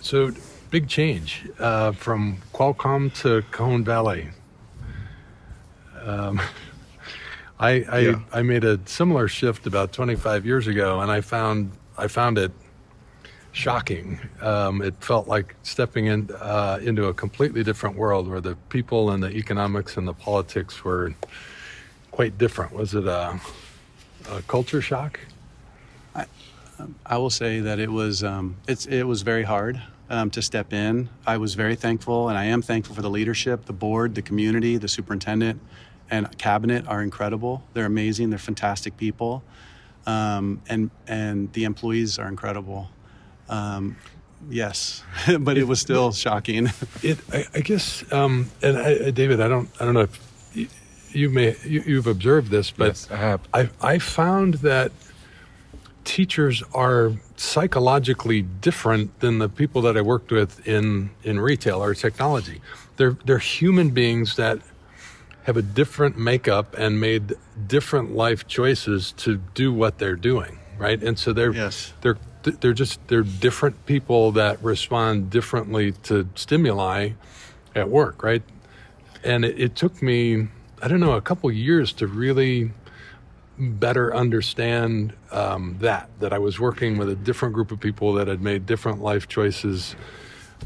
So 0.00 0.32
big 0.70 0.88
change 0.88 1.46
uh, 1.58 1.92
from 1.92 2.38
Qualcomm 2.54 3.12
to 3.22 3.42
Cajon 3.52 3.84
Valley. 3.84 4.28
Um, 6.02 6.40
I 7.60 7.84
I, 7.88 7.98
Yeah. 7.98 8.20
I 8.32 8.42
made 8.42 8.64
a 8.64 8.80
similar 8.86 9.28
shift 9.28 9.66
about 9.66 9.92
25 9.92 10.46
years 10.46 10.66
ago, 10.66 11.00
and 11.00 11.10
I 11.10 11.20
found 11.20 11.72
I 11.98 12.08
found 12.08 12.38
it 12.38 12.52
shocking. 13.52 14.18
Um, 14.40 14.82
it 14.82 14.94
felt 15.00 15.28
like 15.28 15.54
stepping 15.62 16.06
in 16.06 16.30
uh, 16.40 16.78
into 16.82 17.06
a 17.06 17.14
completely 17.14 17.62
different 17.62 17.96
world 17.96 18.28
where 18.28 18.40
the 18.40 18.56
people 18.68 19.10
and 19.10 19.22
the 19.22 19.30
economics 19.30 19.96
and 19.96 20.08
the 20.08 20.14
politics 20.14 20.82
were 20.84 21.14
quite 22.10 22.38
different. 22.38 22.72
Was 22.72 22.94
it 22.94 23.06
a, 23.06 23.38
a 24.30 24.42
culture 24.48 24.80
shock? 24.80 25.20
I 27.06 27.18
will 27.18 27.30
say 27.30 27.60
that 27.60 27.78
it 27.78 27.90
was 27.90 28.22
um, 28.24 28.56
it's 28.68 28.86
it 28.86 29.04
was 29.04 29.22
very 29.22 29.42
hard 29.44 29.80
um, 30.10 30.30
to 30.30 30.42
step 30.42 30.72
in. 30.72 31.08
I 31.26 31.36
was 31.36 31.54
very 31.54 31.76
thankful, 31.76 32.28
and 32.28 32.36
I 32.38 32.44
am 32.44 32.62
thankful 32.62 32.94
for 32.94 33.02
the 33.02 33.10
leadership, 33.10 33.66
the 33.66 33.72
board, 33.72 34.14
the 34.14 34.22
community, 34.22 34.76
the 34.76 34.88
superintendent, 34.88 35.60
and 36.10 36.36
cabinet 36.38 36.86
are 36.88 37.02
incredible. 37.02 37.62
They're 37.74 37.86
amazing. 37.86 38.30
They're 38.30 38.38
fantastic 38.38 38.96
people, 38.96 39.42
um, 40.06 40.60
and 40.68 40.90
and 41.06 41.52
the 41.52 41.64
employees 41.64 42.18
are 42.18 42.28
incredible. 42.28 42.88
Um, 43.48 43.96
yes, 44.50 45.02
but 45.40 45.56
it 45.56 45.64
was 45.68 45.80
still 45.80 46.12
shocking. 46.12 46.70
It, 47.02 47.18
I, 47.32 47.44
I 47.54 47.60
guess, 47.60 48.04
um, 48.12 48.50
and 48.62 48.78
I, 48.78 49.06
I- 49.06 49.10
David, 49.10 49.40
I 49.40 49.48
don't, 49.48 49.68
I 49.80 49.84
don't 49.84 49.94
know 49.94 50.00
if 50.00 50.18
y- 50.56 50.68
you 51.12 51.30
may 51.30 51.56
you, 51.64 51.82
you've 51.86 52.06
observed 52.06 52.50
this, 52.50 52.70
but 52.70 52.86
Yes, 52.88 53.08
I 53.10 53.16
have. 53.16 53.40
I 53.54 53.68
I 53.80 53.98
found 53.98 54.54
that 54.54 54.90
teachers 56.04 56.62
are 56.74 57.12
psychologically 57.36 58.42
different 58.42 59.20
than 59.20 59.38
the 59.38 59.48
people 59.48 59.82
that 59.82 59.96
I 59.96 60.02
worked 60.02 60.30
with 60.30 60.66
in 60.66 61.10
in 61.22 61.40
retail 61.40 61.82
or 61.82 61.94
technology. 61.94 62.60
They're 62.96 63.16
they're 63.24 63.38
human 63.38 63.90
beings 63.90 64.36
that 64.36 64.60
have 65.44 65.56
a 65.56 65.62
different 65.62 66.16
makeup 66.16 66.74
and 66.78 67.00
made 67.00 67.34
different 67.66 68.14
life 68.14 68.46
choices 68.46 69.12
to 69.12 69.36
do 69.54 69.72
what 69.72 69.98
they're 69.98 70.16
doing, 70.16 70.58
right? 70.78 71.02
And 71.02 71.18
so 71.18 71.32
they're 71.32 71.52
Yes. 71.52 71.92
they're 72.02 72.18
they're 72.42 72.72
just 72.74 73.00
they're 73.08 73.22
different 73.22 73.86
people 73.86 74.32
that 74.32 74.62
respond 74.62 75.30
differently 75.30 75.92
to 76.04 76.28
stimuli 76.34 77.10
at 77.74 77.88
work, 77.88 78.22
right? 78.22 78.42
And 79.22 79.44
it, 79.44 79.58
it 79.58 79.76
took 79.76 80.02
me 80.02 80.48
I 80.82 80.88
don't 80.88 81.00
know 81.00 81.12
a 81.12 81.22
couple 81.22 81.50
years 81.50 81.92
to 81.94 82.06
really 82.06 82.70
better 83.58 84.14
understand 84.14 85.12
um, 85.30 85.76
that 85.80 86.08
that 86.20 86.32
I 86.32 86.38
was 86.38 86.58
working 86.58 86.98
with 86.98 87.08
a 87.08 87.14
different 87.14 87.54
group 87.54 87.70
of 87.70 87.80
people 87.80 88.14
that 88.14 88.28
had 88.28 88.40
made 88.40 88.66
different 88.66 89.00
life 89.00 89.28
choices 89.28 89.94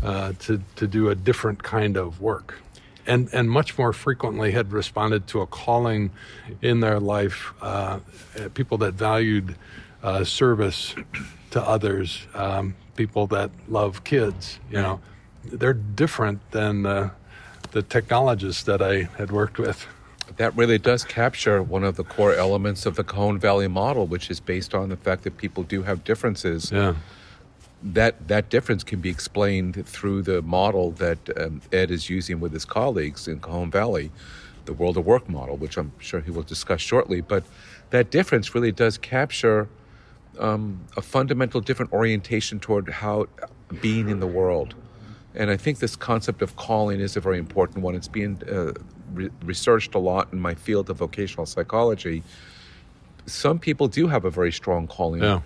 uh, 0.02 0.32
to 0.40 0.62
to 0.76 0.86
do 0.86 1.10
a 1.10 1.14
different 1.14 1.62
kind 1.62 1.96
of 1.96 2.20
work, 2.20 2.60
and 3.06 3.28
and 3.32 3.50
much 3.50 3.76
more 3.78 3.92
frequently 3.92 4.52
had 4.52 4.72
responded 4.72 5.26
to 5.28 5.40
a 5.40 5.46
calling 5.46 6.10
in 6.62 6.80
their 6.80 7.00
life. 7.00 7.52
Uh, 7.60 8.00
people 8.54 8.78
that 8.78 8.94
valued 8.94 9.56
uh, 10.02 10.24
service 10.24 10.94
to 11.50 11.62
others, 11.62 12.26
um, 12.34 12.74
people 12.96 13.26
that 13.26 13.50
love 13.68 14.04
kids. 14.04 14.58
You 14.70 14.78
know, 14.78 15.00
they're 15.44 15.74
different 15.74 16.50
than 16.52 16.82
the 16.82 17.82
technologists 17.82 18.62
that 18.62 18.80
I 18.80 19.02
had 19.18 19.30
worked 19.30 19.58
with. 19.58 19.86
That 20.38 20.56
really 20.56 20.78
does 20.78 21.04
capture 21.04 21.62
one 21.62 21.84
of 21.84 21.96
the 21.96 22.04
core 22.04 22.32
elements 22.32 22.86
of 22.86 22.94
the 22.94 23.04
Cajon 23.04 23.38
Valley 23.38 23.68
model, 23.68 24.06
which 24.06 24.30
is 24.30 24.40
based 24.40 24.72
on 24.74 24.88
the 24.88 24.96
fact 24.96 25.24
that 25.24 25.36
people 25.36 25.64
do 25.64 25.82
have 25.82 26.04
differences. 26.04 26.70
Yeah. 26.72 26.94
That 27.82 28.26
that 28.28 28.48
difference 28.48 28.82
can 28.82 29.00
be 29.00 29.10
explained 29.10 29.86
through 29.86 30.22
the 30.22 30.42
model 30.42 30.92
that 30.92 31.18
um, 31.40 31.60
Ed 31.72 31.90
is 31.90 32.08
using 32.10 32.40
with 32.40 32.52
his 32.52 32.64
colleagues 32.64 33.28
in 33.28 33.40
Cajon 33.40 33.70
Valley, 33.70 34.10
the 34.64 34.72
World 34.72 34.96
of 34.96 35.06
Work 35.06 35.28
model, 35.28 35.56
which 35.56 35.76
I'm 35.76 35.92
sure 35.98 36.20
he 36.20 36.30
will 36.30 36.42
discuss 36.42 36.80
shortly. 36.80 37.20
But 37.20 37.44
that 37.90 38.10
difference 38.10 38.54
really 38.54 38.72
does 38.72 38.98
capture 38.98 39.68
um, 40.38 40.80
a 40.96 41.02
fundamental 41.02 41.60
different 41.60 41.92
orientation 41.92 42.60
toward 42.60 42.88
how 42.88 43.26
being 43.80 44.08
in 44.08 44.20
the 44.20 44.26
world. 44.26 44.74
And 45.34 45.50
I 45.50 45.56
think 45.56 45.78
this 45.78 45.96
concept 45.96 46.42
of 46.42 46.56
calling 46.56 47.00
is 47.00 47.16
a 47.16 47.20
very 47.20 47.38
important 47.38 47.84
one. 47.84 47.94
It's 47.94 48.08
being 48.08 48.42
uh, 48.48 48.72
re- 49.12 49.30
researched 49.44 49.94
a 49.94 49.98
lot 49.98 50.32
in 50.32 50.40
my 50.40 50.54
field 50.54 50.90
of 50.90 50.96
vocational 50.98 51.46
psychology. 51.46 52.22
Some 53.26 53.58
people 53.58 53.88
do 53.88 54.08
have 54.08 54.24
a 54.24 54.30
very 54.30 54.52
strong 54.52 54.86
calling 54.86 55.22
Yeah. 55.22 55.40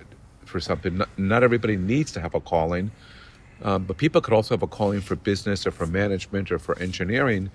for 0.44 0.60
something. 0.60 0.98
Not, 0.98 1.08
not 1.18 1.42
everybody 1.42 1.76
needs 1.76 2.12
to 2.12 2.20
have 2.20 2.34
a 2.34 2.40
calling, 2.40 2.90
um, 3.62 3.84
but 3.84 3.96
people 3.96 4.20
could 4.20 4.34
also 4.34 4.54
have 4.54 4.62
a 4.62 4.66
calling 4.68 5.00
for 5.00 5.16
business 5.16 5.66
or 5.66 5.70
for 5.70 5.86
management 5.86 6.50
or 6.52 6.58
for 6.58 6.78
engineering. 6.78 7.50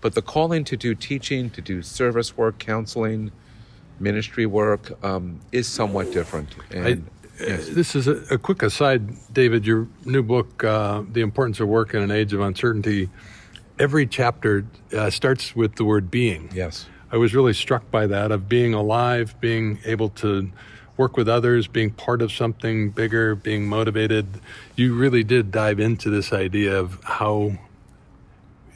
But 0.00 0.14
the 0.14 0.22
calling 0.22 0.64
to 0.64 0.76
do 0.76 0.94
teaching, 0.94 1.50
to 1.50 1.60
do 1.60 1.82
service 1.82 2.36
work, 2.36 2.58
counseling, 2.58 3.30
ministry 4.00 4.46
work 4.46 4.92
um, 5.04 5.40
is 5.52 5.68
somewhat 5.68 6.12
different. 6.12 6.48
And 6.72 6.86
I, 6.86 7.44
yes. 7.44 7.68
This 7.68 7.94
is 7.94 8.08
a, 8.08 8.16
a 8.34 8.38
quick 8.38 8.62
aside, 8.62 9.02
David. 9.32 9.64
Your 9.64 9.86
new 10.04 10.22
book, 10.24 10.64
uh, 10.64 11.02
"The 11.12 11.20
Importance 11.20 11.60
of 11.60 11.68
Work 11.68 11.94
in 11.94 12.02
an 12.02 12.10
Age 12.10 12.32
of 12.32 12.40
Uncertainty," 12.40 13.08
every 13.82 14.06
chapter 14.06 14.64
uh, 14.96 15.10
starts 15.10 15.56
with 15.56 15.74
the 15.74 15.84
word 15.84 16.10
"being." 16.10 16.48
yes. 16.54 16.86
I 17.10 17.18
was 17.18 17.34
really 17.34 17.52
struck 17.52 17.90
by 17.90 18.06
that 18.06 18.32
of 18.32 18.48
being 18.48 18.72
alive, 18.72 19.38
being 19.38 19.80
able 19.84 20.08
to 20.24 20.50
work 20.96 21.14
with 21.18 21.28
others, 21.28 21.66
being 21.66 21.90
part 21.90 22.22
of 22.22 22.32
something 22.32 22.88
bigger, 22.88 23.34
being 23.34 23.66
motivated. 23.66 24.26
You 24.76 24.94
really 24.94 25.22
did 25.22 25.50
dive 25.50 25.78
into 25.78 26.08
this 26.08 26.32
idea 26.32 26.78
of 26.78 27.02
how 27.04 27.58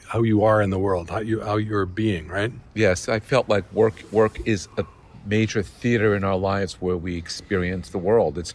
how 0.09 0.21
you 0.21 0.43
are 0.43 0.61
in 0.61 0.69
the 0.69 0.77
world, 0.77 1.09
how 1.09 1.19
you 1.19 1.41
how 1.41 1.57
you're 1.57 1.87
being, 1.87 2.27
right? 2.27 2.51
Yes, 2.75 3.09
I 3.09 3.19
felt 3.19 3.49
like 3.49 3.63
work 3.73 4.03
work 4.11 4.37
is 4.45 4.67
a 4.77 4.85
major 5.25 5.63
theater 5.63 6.15
in 6.15 6.23
our 6.23 6.37
lives 6.37 6.75
where 6.79 6.97
we 6.97 7.15
experience 7.17 7.89
the 7.89 7.97
world. 7.97 8.37
It's 8.37 8.53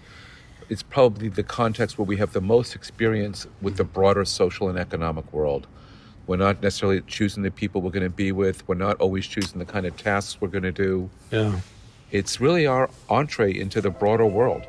it's 0.69 0.83
probably 0.83 1.29
the 1.29 1.43
context 1.43 1.99
where 1.99 2.07
we 2.07 2.19
have 2.19 2.33
the 2.33 2.41
most 2.41 2.77
experience 2.77 3.49
with 3.61 3.79
the 3.79 3.85
broader 3.85 4.25
social 4.25 4.69
and 4.69 4.79
economic 4.79 5.33
world. 5.33 5.67
We're 6.33 6.39
not 6.39 6.63
necessarily 6.63 7.03
choosing 7.03 7.43
the 7.43 7.51
people 7.51 7.83
we're 7.83 7.91
going 7.91 8.05
to 8.05 8.09
be 8.09 8.33
with. 8.33 8.67
We're 8.67 8.75
not 8.75 8.99
always 9.03 9.27
choosing 9.27 9.59
the 9.59 9.67
kind 9.67 9.85
of 9.85 9.95
tasks 9.99 10.41
we're 10.41 10.49
going 10.49 10.63
to 10.63 10.73
do. 10.73 11.11
Yeah. 11.31 11.61
It's 12.11 12.41
really 12.41 12.67
our 12.67 12.89
entree 13.11 13.53
into 13.53 13.83
the 13.83 13.91
broader 13.91 14.25
world. 14.25 14.63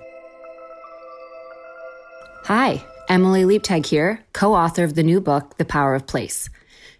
Hi, 2.43 2.83
Emily 3.07 3.45
Liebtag 3.45 3.85
here, 3.85 4.25
co 4.33 4.53
author 4.53 4.83
of 4.83 4.95
the 4.95 5.03
new 5.03 5.21
book, 5.21 5.55
The 5.55 5.63
Power 5.63 5.95
of 5.95 6.05
Place. 6.05 6.49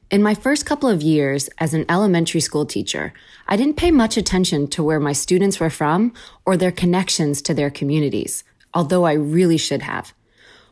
In 0.10 0.24
my 0.24 0.34
first 0.34 0.66
couple 0.66 0.88
of 0.88 1.02
years 1.02 1.50
as 1.58 1.74
an 1.74 1.84
elementary 1.90 2.40
school 2.40 2.66
teacher, 2.66 3.12
I 3.50 3.58
didn't 3.58 3.76
pay 3.76 3.92
much 3.92 4.16
attention 4.16 4.70
to 4.70 4.82
where 4.82 5.02
my 5.02 5.12
students 5.12 5.60
were 5.60 5.70
from 5.70 6.14
or 6.46 6.56
their 6.56 6.72
connections 6.72 7.42
to 7.42 7.54
their 7.54 7.70
communities, 7.70 8.46
although 8.74 9.04
I 9.04 9.12
really 9.12 9.58
should 9.58 9.82
have. 9.82 10.14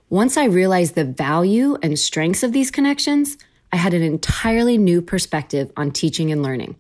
Once 0.10 0.38
I 0.38 0.46
realized 0.46 0.96
the 0.96 1.04
value 1.04 1.78
and 1.84 2.00
strengths 2.00 2.42
of 2.42 2.54
these 2.54 2.72
connections, 2.72 3.38
I 3.74 3.78
had 3.78 3.94
an 3.94 4.02
entirely 4.02 4.78
new 4.78 5.02
perspective 5.02 5.72
on 5.78 5.92
teaching 5.92 6.32
and 6.32 6.44
learning. 6.44 6.76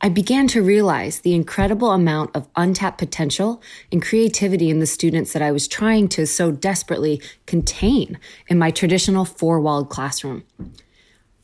I 0.00 0.08
began 0.08 0.46
to 0.48 0.62
realize 0.62 1.20
the 1.20 1.34
incredible 1.34 1.90
amount 1.90 2.34
of 2.36 2.48
untapped 2.54 2.98
potential 2.98 3.60
and 3.90 4.00
creativity 4.00 4.70
in 4.70 4.78
the 4.78 4.86
students 4.86 5.32
that 5.32 5.42
I 5.42 5.50
was 5.50 5.66
trying 5.66 6.08
to 6.10 6.26
so 6.26 6.52
desperately 6.52 7.20
contain 7.46 8.18
in 8.46 8.58
my 8.58 8.70
traditional 8.70 9.24
four 9.24 9.60
walled 9.60 9.90
classroom. 9.90 10.44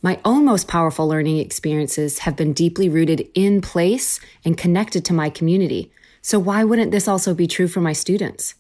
My 0.03 0.21
own 0.25 0.45
most 0.45 0.69
powerful 0.69 1.09
learning 1.09 1.39
experiences 1.39 2.21
have 2.21 2.37
been 2.37 2.53
deeply 2.53 2.89
rooted 2.89 3.29
in 3.35 3.61
place 3.61 4.21
and 4.45 4.57
connected 4.57 5.05
to 5.07 5.15
my 5.15 5.31
community. 5.31 5.91
So, 6.23 6.39
why 6.39 6.63
wouldn't 6.63 6.93
this 6.93 7.09
also 7.09 7.35
be 7.35 7.47
true 7.47 7.69
for 7.69 7.81
my 7.81 7.93
students? 7.93 8.55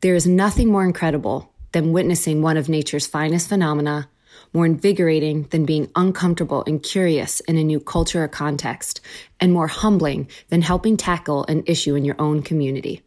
There 0.00 0.14
is 0.14 0.26
nothing 0.26 0.68
more 0.68 0.84
incredible 0.84 1.52
than 1.72 1.92
witnessing 1.92 2.42
one 2.42 2.56
of 2.56 2.68
nature's 2.68 3.06
finest 3.06 3.48
phenomena, 3.48 4.08
more 4.52 4.66
invigorating 4.66 5.44
than 5.50 5.64
being 5.64 5.90
uncomfortable 5.96 6.64
and 6.66 6.82
curious 6.82 7.40
in 7.40 7.56
a 7.56 7.64
new 7.64 7.80
culture 7.80 8.24
or 8.24 8.28
context, 8.28 9.00
and 9.40 9.52
more 9.52 9.68
humbling 9.68 10.28
than 10.48 10.62
helping 10.62 10.96
tackle 10.96 11.44
an 11.46 11.62
issue 11.66 11.94
in 11.94 12.04
your 12.04 12.16
own 12.18 12.42
community. 12.42 13.02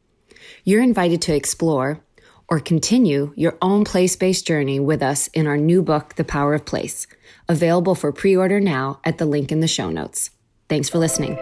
You're 0.64 0.84
invited 0.84 1.22
to 1.24 1.36
explore 1.36 2.02
or 2.48 2.60
continue 2.60 3.34
your 3.36 3.58
own 3.62 3.86
place 3.86 4.16
based 4.16 4.46
journey 4.46 4.80
with 4.80 5.02
us 5.02 5.28
in 5.28 5.48
our 5.48 5.58
new 5.58 5.82
book, 5.82 6.16
The 6.16 6.24
Power 6.24 6.54
of 6.54 6.66
Place, 6.66 7.08
available 7.48 7.96
for 7.96 8.12
pre 8.12 8.36
order 8.36 8.60
now 8.60 9.00
at 9.04 9.18
the 9.18 9.26
link 9.26 9.52
in 9.52 9.60
the 9.60 9.68
show 9.68 9.90
notes. 9.90 10.30
Thanks 10.70 10.90
for 10.90 10.98
listening. 10.98 11.38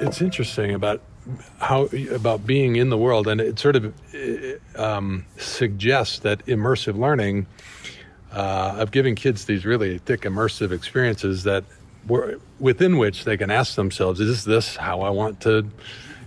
it's 0.00 0.22
interesting 0.22 0.72
about 0.72 1.02
how 1.58 1.88
about 2.12 2.46
being 2.46 2.76
in 2.76 2.90
the 2.90 2.98
world, 2.98 3.28
and 3.28 3.40
it 3.40 3.58
sort 3.58 3.76
of 3.76 3.94
uh, 4.14 4.82
um, 4.82 5.24
suggests 5.36 6.20
that 6.20 6.44
immersive 6.46 6.98
learning 6.98 7.46
uh, 8.32 8.76
of 8.78 8.90
giving 8.90 9.14
kids 9.14 9.44
these 9.44 9.64
really 9.64 9.98
thick 9.98 10.22
immersive 10.22 10.72
experiences 10.72 11.42
that 11.44 11.64
were, 12.06 12.38
within 12.58 12.98
which 12.98 13.24
they 13.24 13.36
can 13.36 13.50
ask 13.50 13.74
themselves, 13.74 14.20
"Is 14.20 14.44
this 14.44 14.76
how 14.76 15.02
I 15.02 15.10
want 15.10 15.40
to? 15.42 15.66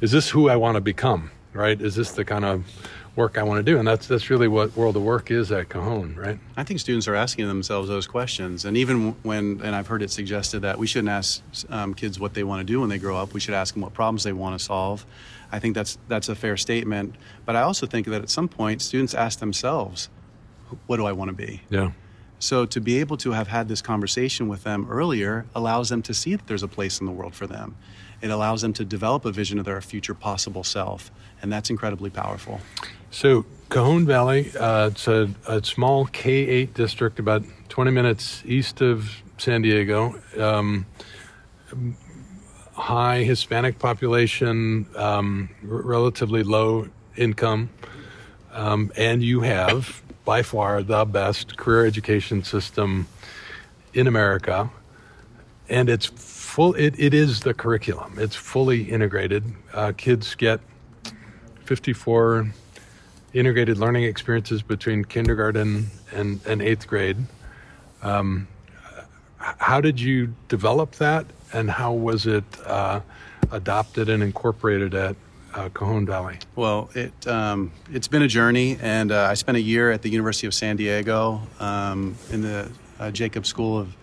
Is 0.02 0.12
this 0.12 0.30
who 0.30 0.50
I 0.50 0.56
want 0.56 0.76
to 0.76 0.82
become? 0.82 1.32
Right? 1.54 1.80
Is 1.80 1.96
this 1.96 2.12
the 2.12 2.26
kind 2.26 2.46
of 2.46 2.66
work 3.16 3.38
I 3.38 3.44
want 3.44 3.64
to 3.66 3.72
do?" 3.72 3.78
And 3.80 3.88
that's 3.88 4.08
that's 4.08 4.30
really 4.30 4.48
what 4.48 4.76
World 4.76 4.96
of 4.96 5.04
Work 5.04 5.32
is 5.32 5.52
at 5.52 5.70
Cajon, 5.70 6.16
right? 6.16 6.40
I 6.58 6.64
think 6.64 6.80
students 6.80 7.08
are 7.08 7.16
asking 7.16 7.48
themselves 7.48 7.88
those 7.90 8.08
questions, 8.08 8.66
and 8.66 8.78
even 8.78 9.16
when, 9.24 9.62
and 9.64 9.76
I've 9.76 9.88
heard 9.88 10.02
it 10.02 10.12
suggested 10.12 10.62
that 10.62 10.78
we 10.78 10.88
shouldn't 10.88 11.10
ask 11.10 11.42
um, 11.70 11.94
kids 11.94 12.20
what 12.20 12.34
they 12.34 12.44
want 12.44 12.60
to 12.60 12.64
do 12.64 12.80
when 12.82 12.90
they 12.90 13.00
grow 13.00 13.18
up. 13.18 13.34
We 13.34 13.40
should 13.40 13.54
ask 13.54 13.74
them 13.74 13.82
what 13.84 13.94
problems 13.94 14.24
they 14.24 14.34
want 14.34 14.58
to 14.58 14.64
solve. 14.64 15.06
I 15.52 15.60
think 15.60 15.76
that's 15.76 15.98
that's 16.08 16.30
a 16.30 16.36
fair 16.36 16.58
statement. 16.58 17.16
But 17.46 17.56
I 17.56 17.62
also 17.62 17.86
think 17.86 18.08
that 18.08 18.22
at 18.22 18.30
some 18.30 18.48
point, 18.48 18.82
students 18.82 19.14
ask 19.14 19.40
themselves, 19.40 20.10
"What 20.88 20.98
do 20.98 21.06
I 21.06 21.12
want 21.12 21.30
to 21.30 21.36
be?" 21.36 21.62
Yeah. 21.70 21.92
So 22.40 22.66
to 22.66 22.82
be 22.82 23.00
able 23.00 23.16
to 23.18 23.32
have 23.32 23.48
had 23.48 23.70
this 23.70 23.82
conversation 23.82 24.50
with 24.50 24.64
them 24.64 24.86
earlier 24.90 25.46
allows 25.56 25.88
them 25.88 26.02
to 26.02 26.14
see 26.14 26.36
that 26.36 26.46
there's 26.46 26.62
a 26.62 26.68
place 26.68 27.00
in 27.00 27.06
the 27.06 27.12
world 27.14 27.36
for 27.36 27.48
them. 27.48 27.76
It 28.24 28.32
allows 28.32 28.62
them 28.62 28.74
to 28.74 28.86
develop 28.86 29.26
a 29.26 29.32
vision 29.32 29.60
of 29.60 29.66
their 29.66 29.82
future 29.82 30.16
possible 30.16 30.64
self, 30.64 31.12
and 31.42 31.52
that's 31.54 31.70
incredibly 31.70 32.10
powerful. 32.10 32.60
So 33.12 33.46
Cajon 33.70 34.06
Valley, 34.06 34.52
uh, 34.58 34.92
it's 34.92 35.08
a, 35.08 35.28
a 35.46 35.62
small 35.64 36.06
K 36.06 36.32
eight 36.32 36.74
district 36.74 37.20
about 37.20 37.44
twenty 37.68 37.92
minutes 37.92 38.42
east 38.46 38.82
of 38.82 39.22
San 39.38 39.62
Diego. 39.62 40.16
Um, 40.40 40.86
high 42.72 43.24
Hispanic 43.24 43.78
population, 43.78 44.86
um, 44.96 45.50
r- 45.62 45.84
relatively 45.96 46.44
low 46.44 46.88
income, 47.18 47.70
um, 48.54 48.92
and 48.96 49.22
you 49.22 49.42
have 49.42 50.02
by 50.26 50.44
far 50.44 50.82
the 50.82 51.06
best 51.06 51.58
career 51.58 51.86
education 51.86 52.44
system 52.44 53.06
in 53.94 54.08
America. 54.08 54.70
and 55.70 55.90
it's 55.90 56.10
full. 56.54 56.76
It, 56.76 57.00
it 57.00 57.16
is 57.16 57.40
the 57.40 57.54
curriculum. 57.54 58.14
It's 58.18 58.36
fully 58.36 58.84
integrated. 58.84 59.44
Uh, 59.74 59.92
kids 59.98 60.36
get 60.36 60.60
54 61.66 62.54
integrated 63.34 63.80
learning 63.80 64.04
experiences 64.04 64.62
between 64.62 65.04
kindergarten 65.04 65.88
and, 66.12 66.40
and 66.46 66.62
eighth 66.62 66.86
grade. 66.86 67.18
Um, 68.04 68.48
how 69.38 69.82
did 69.82 70.00
you 70.00 70.36
develop 70.48 70.92
that, 70.94 71.26
and 71.52 71.72
how 71.72 71.92
was 71.92 72.28
it 72.28 72.44
uh, 72.66 73.02
adopted 73.52 74.08
and 74.08 74.22
incorporated 74.22 74.94
at 74.94 75.16
uh, 75.56 75.70
Cajon 75.70 76.06
Valley? 76.06 76.38
Well, 76.56 76.90
it 76.94 77.28
um, 77.28 77.72
it's 77.92 78.08
been 78.08 78.22
a 78.22 78.28
journey, 78.28 78.78
and 78.80 79.12
uh, 79.12 79.24
I 79.24 79.34
spent 79.34 79.58
a 79.58 79.62
year 79.62 79.92
at 79.92 80.02
the 80.04 80.10
University 80.10 80.48
of 80.48 80.54
San 80.54 80.76
Diego 80.78 81.42
um, 81.60 82.16
in 82.32 82.42
the 82.42 82.72
uh, 83.00 83.12
Jacobs 83.12 83.50
School 83.50 83.78
of 83.78 83.96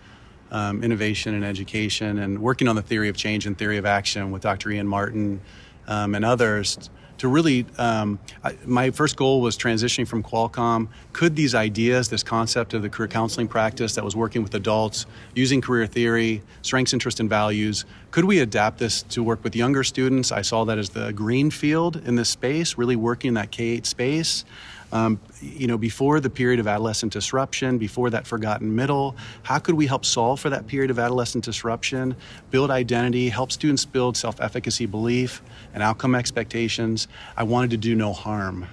um, 0.51 0.83
Innovation 0.83 1.33
and 1.33 1.43
Education, 1.43 2.19
and 2.19 2.39
working 2.39 2.67
on 2.67 2.75
the 2.75 2.81
theory 2.81 3.09
of 3.09 3.17
change 3.17 3.45
and 3.45 3.57
theory 3.57 3.77
of 3.77 3.85
action 3.85 4.31
with 4.31 4.41
Dr. 4.43 4.71
Ian 4.71 4.87
Martin 4.87 5.41
um, 5.87 6.15
and 6.15 6.23
others 6.23 6.89
to 7.21 7.27
really, 7.27 7.67
um, 7.77 8.17
I, 8.43 8.57
my 8.65 8.89
first 8.89 9.15
goal 9.15 9.41
was 9.41 9.55
transitioning 9.55 10.07
from 10.07 10.23
Qualcomm. 10.23 10.87
Could 11.13 11.35
these 11.35 11.53
ideas, 11.53 12.09
this 12.09 12.23
concept 12.23 12.73
of 12.73 12.81
the 12.81 12.89
career 12.89 13.07
counseling 13.07 13.47
practice 13.47 13.93
that 13.93 14.03
was 14.03 14.15
working 14.15 14.41
with 14.41 14.55
adults, 14.55 15.05
using 15.35 15.61
career 15.61 15.85
theory, 15.85 16.41
strengths, 16.63 16.93
interests, 16.93 17.19
and 17.19 17.29
values, 17.29 17.85
could 18.09 18.25
we 18.25 18.39
adapt 18.39 18.79
this 18.79 19.03
to 19.03 19.21
work 19.21 19.43
with 19.43 19.55
younger 19.55 19.83
students? 19.83 20.31
I 20.31 20.41
saw 20.41 20.65
that 20.65 20.79
as 20.79 20.89
the 20.89 21.13
green 21.13 21.51
field 21.51 21.97
in 22.07 22.15
this 22.15 22.29
space, 22.29 22.75
really 22.75 22.95
working 22.95 23.27
in 23.27 23.33
that 23.35 23.51
K 23.51 23.65
8 23.65 23.85
space. 23.85 24.43
Um, 24.91 25.19
you 25.41 25.67
know, 25.67 25.77
before 25.77 26.19
the 26.19 26.29
period 26.29 26.59
of 26.59 26.67
adolescent 26.67 27.13
disruption, 27.13 27.77
before 27.77 28.09
that 28.09 28.27
forgotten 28.27 28.75
middle, 28.75 29.15
how 29.43 29.57
could 29.59 29.75
we 29.75 29.87
help 29.87 30.03
solve 30.03 30.39
for 30.39 30.49
that 30.49 30.67
period 30.67 30.91
of 30.91 30.99
adolescent 30.99 31.45
disruption, 31.45 32.15
build 32.49 32.69
identity, 32.69 33.29
help 33.29 33.51
students 33.51 33.85
build 33.85 34.17
self 34.17 34.41
efficacy 34.41 34.85
belief 34.85 35.41
and 35.73 35.81
outcome 35.81 36.13
expectations? 36.13 37.07
I 37.37 37.43
wanted 37.43 37.71
to 37.71 37.77
do 37.77 37.95
no 37.95 38.11
harm. 38.11 38.67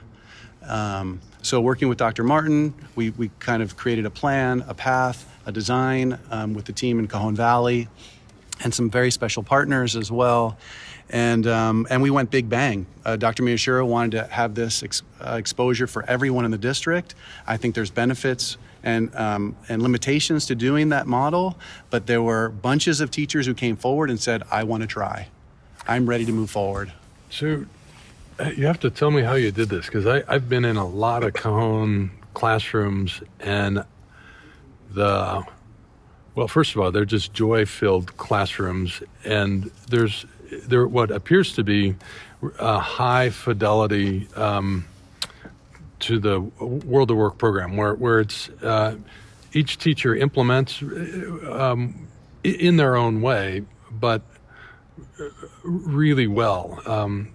Um, 0.64 1.20
so, 1.42 1.60
working 1.60 1.88
with 1.88 1.98
Dr. 1.98 2.24
Martin, 2.24 2.74
we, 2.96 3.10
we 3.10 3.30
kind 3.38 3.62
of 3.62 3.76
created 3.76 4.04
a 4.04 4.10
plan, 4.10 4.64
a 4.66 4.74
path, 4.74 5.24
a 5.46 5.52
design 5.52 6.18
um, 6.30 6.52
with 6.52 6.64
the 6.64 6.72
team 6.72 6.98
in 6.98 7.06
Cajon 7.06 7.36
Valley 7.36 7.88
and 8.60 8.74
some 8.74 8.90
very 8.90 9.10
special 9.10 9.42
partners 9.42 9.96
as 9.96 10.10
well 10.10 10.58
and 11.10 11.46
um, 11.46 11.86
and 11.90 12.02
we 12.02 12.10
went 12.10 12.30
big 12.30 12.48
bang. 12.48 12.86
Uh, 13.04 13.16
Dr. 13.16 13.42
Miyashiro 13.42 13.86
wanted 13.86 14.12
to 14.12 14.24
have 14.24 14.54
this 14.54 14.82
ex- 14.82 15.02
uh, 15.20 15.36
exposure 15.38 15.86
for 15.86 16.04
everyone 16.08 16.44
in 16.44 16.50
the 16.50 16.58
district. 16.58 17.14
I 17.46 17.56
think 17.56 17.74
there's 17.74 17.90
benefits 17.90 18.56
and 18.82 19.14
um, 19.14 19.56
and 19.68 19.82
limitations 19.82 20.46
to 20.46 20.54
doing 20.54 20.90
that 20.90 21.06
model, 21.06 21.56
but 21.90 22.06
there 22.06 22.22
were 22.22 22.48
bunches 22.50 23.00
of 23.00 23.10
teachers 23.10 23.46
who 23.46 23.54
came 23.54 23.76
forward 23.76 24.10
and 24.10 24.20
said, 24.20 24.42
"I 24.50 24.64
want 24.64 24.82
to 24.82 24.86
try. 24.86 25.28
I'm 25.86 26.08
ready 26.08 26.24
to 26.26 26.32
move 26.32 26.50
forward." 26.50 26.92
So 27.30 27.64
you 28.56 28.66
have 28.66 28.80
to 28.80 28.90
tell 28.90 29.10
me 29.10 29.22
how 29.22 29.34
you 29.34 29.50
did 29.50 29.68
this 29.68 29.86
because 29.86 30.06
I've 30.06 30.48
been 30.48 30.64
in 30.64 30.76
a 30.76 30.86
lot 30.86 31.24
of 31.24 31.34
Cajon 31.34 32.10
classrooms 32.34 33.22
and 33.40 33.84
the 34.90 35.44
well, 36.38 36.46
first 36.46 36.76
of 36.76 36.80
all, 36.80 36.92
they're 36.92 37.04
just 37.04 37.34
joy-filled 37.34 38.16
classrooms, 38.16 39.02
and 39.24 39.72
there's 39.90 40.24
there 40.50 40.86
what 40.86 41.10
appears 41.10 41.52
to 41.54 41.64
be 41.64 41.94
a 42.58 42.78
high 42.78 43.30
fidelity 43.30 44.28
um, 44.36 44.86
to 46.00 46.18
the 46.18 46.40
World 46.40 47.10
of 47.10 47.16
Work 47.16 47.38
program, 47.38 47.76
where 47.76 47.94
where 47.94 48.20
it's 48.20 48.48
uh, 48.62 48.96
each 49.52 49.78
teacher 49.78 50.14
implements 50.14 50.82
um, 50.82 52.08
in 52.44 52.76
their 52.76 52.96
own 52.96 53.20
way, 53.20 53.64
but 53.90 54.22
really 55.62 56.26
well. 56.26 56.80
Um, 56.86 57.32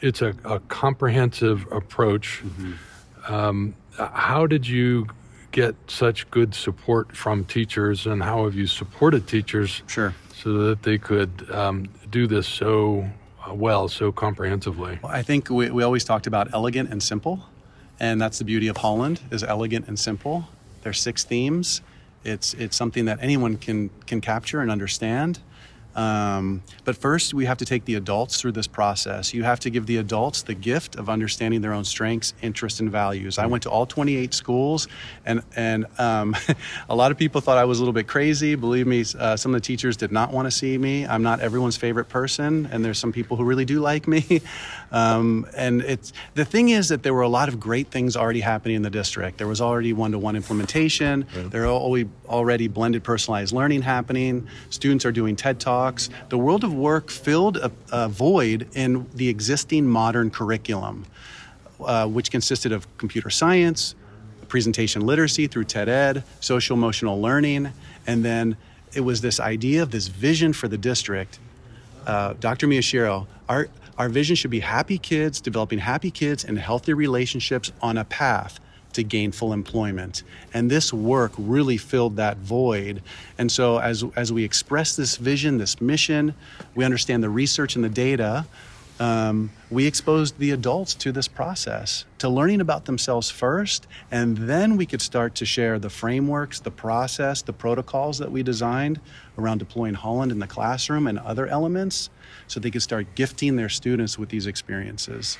it's 0.00 0.22
a, 0.22 0.34
a, 0.44 0.60
comprehensive 0.60 1.70
approach. 1.70 2.42
Mm-hmm. 2.42 3.32
Um, 3.32 3.74
how 3.98 4.46
did 4.46 4.66
you 4.66 5.06
get 5.52 5.74
such 5.88 6.30
good 6.30 6.54
support 6.54 7.16
from 7.16 7.44
teachers, 7.44 8.06
and 8.06 8.22
how 8.22 8.44
have 8.44 8.54
you 8.54 8.66
supported 8.66 9.26
teachers? 9.26 9.82
Sure. 9.86 10.14
So 10.34 10.52
that 10.68 10.82
they 10.82 10.98
could 10.98 11.50
um, 11.50 11.88
do 12.10 12.26
this 12.26 12.46
so 12.46 13.10
uh, 13.46 13.54
well, 13.54 13.88
so 13.88 14.12
comprehensively? 14.12 14.98
Well, 15.02 15.12
I 15.12 15.22
think 15.22 15.50
we, 15.50 15.70
we 15.70 15.82
always 15.82 16.04
talked 16.04 16.26
about 16.26 16.52
elegant 16.52 16.90
and 16.90 17.02
simple, 17.02 17.46
and 17.98 18.20
that's 18.20 18.38
the 18.38 18.44
beauty 18.44 18.68
of 18.68 18.78
Holland 18.78 19.20
is 19.30 19.42
elegant 19.42 19.88
and 19.88 19.98
simple. 19.98 20.48
There's 20.82 21.00
six 21.00 21.24
themes. 21.24 21.80
It's 22.24 22.54
it's 22.54 22.76
something 22.76 23.06
that 23.06 23.18
anyone 23.22 23.56
can 23.56 23.90
can 24.06 24.20
capture 24.20 24.60
and 24.60 24.70
understand. 24.70 25.40
Um, 25.96 26.62
but 26.84 26.96
first, 26.96 27.34
we 27.34 27.44
have 27.46 27.58
to 27.58 27.64
take 27.64 27.84
the 27.84 27.96
adults 27.96 28.40
through 28.40 28.52
this 28.52 28.66
process. 28.66 29.34
You 29.34 29.42
have 29.44 29.60
to 29.60 29.70
give 29.70 29.86
the 29.86 29.96
adults 29.98 30.42
the 30.42 30.54
gift 30.54 30.96
of 30.96 31.08
understanding 31.08 31.60
their 31.60 31.72
own 31.72 31.84
strengths, 31.84 32.34
interests, 32.42 32.80
and 32.80 32.90
values. 32.90 33.38
I 33.38 33.46
went 33.46 33.62
to 33.64 33.70
all 33.70 33.86
28 33.86 34.32
schools, 34.34 34.88
and 35.26 35.42
and 35.56 35.86
um, 35.98 36.36
a 36.88 36.94
lot 36.94 37.10
of 37.10 37.18
people 37.18 37.40
thought 37.40 37.58
I 37.58 37.64
was 37.64 37.78
a 37.78 37.82
little 37.82 37.92
bit 37.92 38.06
crazy. 38.06 38.54
Believe 38.54 38.86
me, 38.86 39.04
uh, 39.18 39.36
some 39.36 39.54
of 39.54 39.60
the 39.60 39.66
teachers 39.66 39.96
did 39.96 40.12
not 40.12 40.32
want 40.32 40.46
to 40.46 40.50
see 40.50 40.78
me. 40.78 41.06
I'm 41.06 41.22
not 41.22 41.40
everyone's 41.40 41.76
favorite 41.76 42.08
person, 42.08 42.68
and 42.72 42.84
there's 42.84 42.98
some 42.98 43.12
people 43.12 43.36
who 43.36 43.44
really 43.44 43.64
do 43.64 43.80
like 43.80 44.06
me. 44.06 44.40
Um, 44.92 45.46
and 45.56 45.82
it's 45.82 46.12
the 46.34 46.44
thing 46.44 46.70
is 46.70 46.88
that 46.88 47.02
there 47.02 47.14
were 47.14 47.22
a 47.22 47.28
lot 47.28 47.48
of 47.48 47.60
great 47.60 47.88
things 47.88 48.16
already 48.16 48.40
happening 48.40 48.76
in 48.76 48.82
the 48.82 48.90
district. 48.90 49.38
There 49.38 49.46
was 49.46 49.60
already 49.60 49.92
one-to-one 49.92 50.36
implementation. 50.36 51.26
Right. 51.34 51.50
There 51.50 51.64
are 51.64 52.04
already 52.28 52.68
blended 52.68 53.04
personalized 53.04 53.52
learning 53.52 53.82
happening. 53.82 54.48
Students 54.70 55.04
are 55.04 55.12
doing 55.12 55.36
TED 55.36 55.60
talks. 55.60 56.10
The 56.28 56.38
world 56.38 56.64
of 56.64 56.74
work 56.74 57.10
filled 57.10 57.56
a, 57.58 57.70
a 57.92 58.08
void 58.08 58.68
in 58.74 59.06
the 59.14 59.28
existing 59.28 59.86
modern 59.86 60.30
curriculum, 60.30 61.06
uh, 61.84 62.06
which 62.06 62.30
consisted 62.30 62.72
of 62.72 62.86
computer 62.98 63.30
science, 63.30 63.94
presentation 64.48 65.02
literacy 65.02 65.46
through 65.46 65.64
TED 65.64 65.88
Ed, 65.88 66.24
social 66.40 66.76
emotional 66.76 67.20
learning, 67.20 67.72
and 68.06 68.24
then 68.24 68.56
it 68.92 69.00
was 69.00 69.20
this 69.20 69.38
idea 69.38 69.82
of 69.82 69.92
this 69.92 70.08
vision 70.08 70.52
for 70.52 70.66
the 70.66 70.76
district. 70.76 71.38
Uh, 72.06 72.34
Dr. 72.40 72.66
Miyashiro, 72.66 73.26
our, 73.48 73.68
our 74.00 74.08
vision 74.08 74.34
should 74.34 74.50
be 74.50 74.60
happy 74.60 74.96
kids, 74.96 75.42
developing 75.42 75.78
happy 75.78 76.10
kids 76.10 76.42
and 76.42 76.58
healthy 76.58 76.94
relationships 76.94 77.70
on 77.82 77.98
a 77.98 78.04
path 78.06 78.58
to 78.94 79.02
gainful 79.02 79.52
employment. 79.52 80.22
And 80.54 80.70
this 80.70 80.90
work 80.90 81.32
really 81.36 81.76
filled 81.76 82.16
that 82.16 82.38
void. 82.38 83.02
And 83.36 83.52
so 83.52 83.76
as, 83.76 84.02
as 84.16 84.32
we 84.32 84.42
express 84.42 84.96
this 84.96 85.16
vision, 85.18 85.58
this 85.58 85.82
mission, 85.82 86.32
we 86.74 86.86
understand 86.86 87.22
the 87.22 87.28
research 87.28 87.76
and 87.76 87.84
the 87.84 87.90
data, 87.90 88.46
um, 89.00 89.50
we 89.70 89.86
exposed 89.86 90.38
the 90.38 90.52
adults 90.52 90.94
to 90.94 91.12
this 91.12 91.28
process, 91.28 92.06
to 92.20 92.28
learning 92.30 92.62
about 92.62 92.86
themselves 92.86 93.28
first, 93.28 93.86
and 94.10 94.34
then 94.34 94.78
we 94.78 94.86
could 94.86 95.02
start 95.02 95.34
to 95.34 95.44
share 95.44 95.78
the 95.78 95.90
frameworks, 95.90 96.58
the 96.58 96.70
process, 96.70 97.42
the 97.42 97.52
protocols 97.52 98.16
that 98.16 98.32
we 98.32 98.42
designed 98.42 98.98
around 99.36 99.58
deploying 99.58 99.92
Holland 99.92 100.32
in 100.32 100.38
the 100.38 100.46
classroom 100.46 101.06
and 101.06 101.18
other 101.18 101.46
elements 101.46 102.08
so 102.50 102.58
they 102.58 102.70
could 102.70 102.82
start 102.82 103.06
gifting 103.14 103.54
their 103.54 103.68
students 103.68 104.18
with 104.18 104.28
these 104.28 104.46
experiences. 104.48 105.38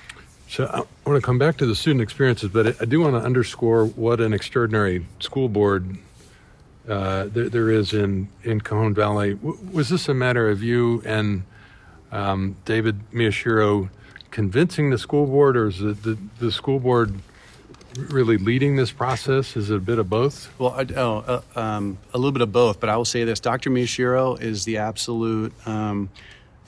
So 0.49 0.67
I 0.67 1.09
want 1.09 1.21
to 1.21 1.21
come 1.21 1.39
back 1.39 1.57
to 1.57 1.67
the 1.67 1.75
student 1.75 2.03
experiences, 2.03 2.51
but 2.51 2.81
I 2.81 2.85
do 2.85 3.01
want 3.01 3.15
to 3.15 3.21
underscore 3.21 3.87
what 3.87 4.21
an 4.21 4.33
extraordinary 4.33 5.05
school 5.19 5.49
board 5.49 5.99
uh, 6.89 7.25
there, 7.27 7.49
there 7.49 7.71
is 7.71 7.93
in, 7.93 8.29
in 8.45 8.61
Cajon 8.61 8.95
Valley. 8.95 9.35
W- 9.35 9.59
was 9.73 9.89
this 9.89 10.09
a 10.09 10.15
matter 10.15 10.49
of 10.49 10.63
you 10.63 11.03
and 11.05 11.43
um, 12.13 12.57
David 12.65 13.01
Miyashiro 13.11 13.91
convincing 14.31 14.91
the 14.91 14.99
school 14.99 15.27
board, 15.27 15.57
or 15.57 15.67
is 15.67 15.81
it 15.83 16.03
the, 16.05 16.17
the 16.39 16.53
school 16.53 16.79
board 16.79 17.21
really 17.97 18.39
leading 18.39 18.77
this 18.77 18.93
process? 18.93 19.57
Is 19.57 19.71
it 19.71 19.77
a 19.77 19.81
bit 19.81 19.99
of 19.99 20.09
both? 20.09 20.49
Well, 20.61 20.71
I, 20.71 20.87
oh, 20.97 21.43
uh, 21.57 21.61
um, 21.61 21.99
a 22.15 22.19
little 22.19 22.33
bit 22.33 22.43
of 22.43 22.53
both, 22.53 22.79
but 22.79 22.89
I 22.89 22.97
will 22.97 23.05
say 23.05 23.25
this 23.25 23.41
Dr. 23.41 23.69
Miyashiro 23.71 24.41
is 24.41 24.65
the 24.65 24.79
absolute. 24.79 25.53
Um, 25.67 26.09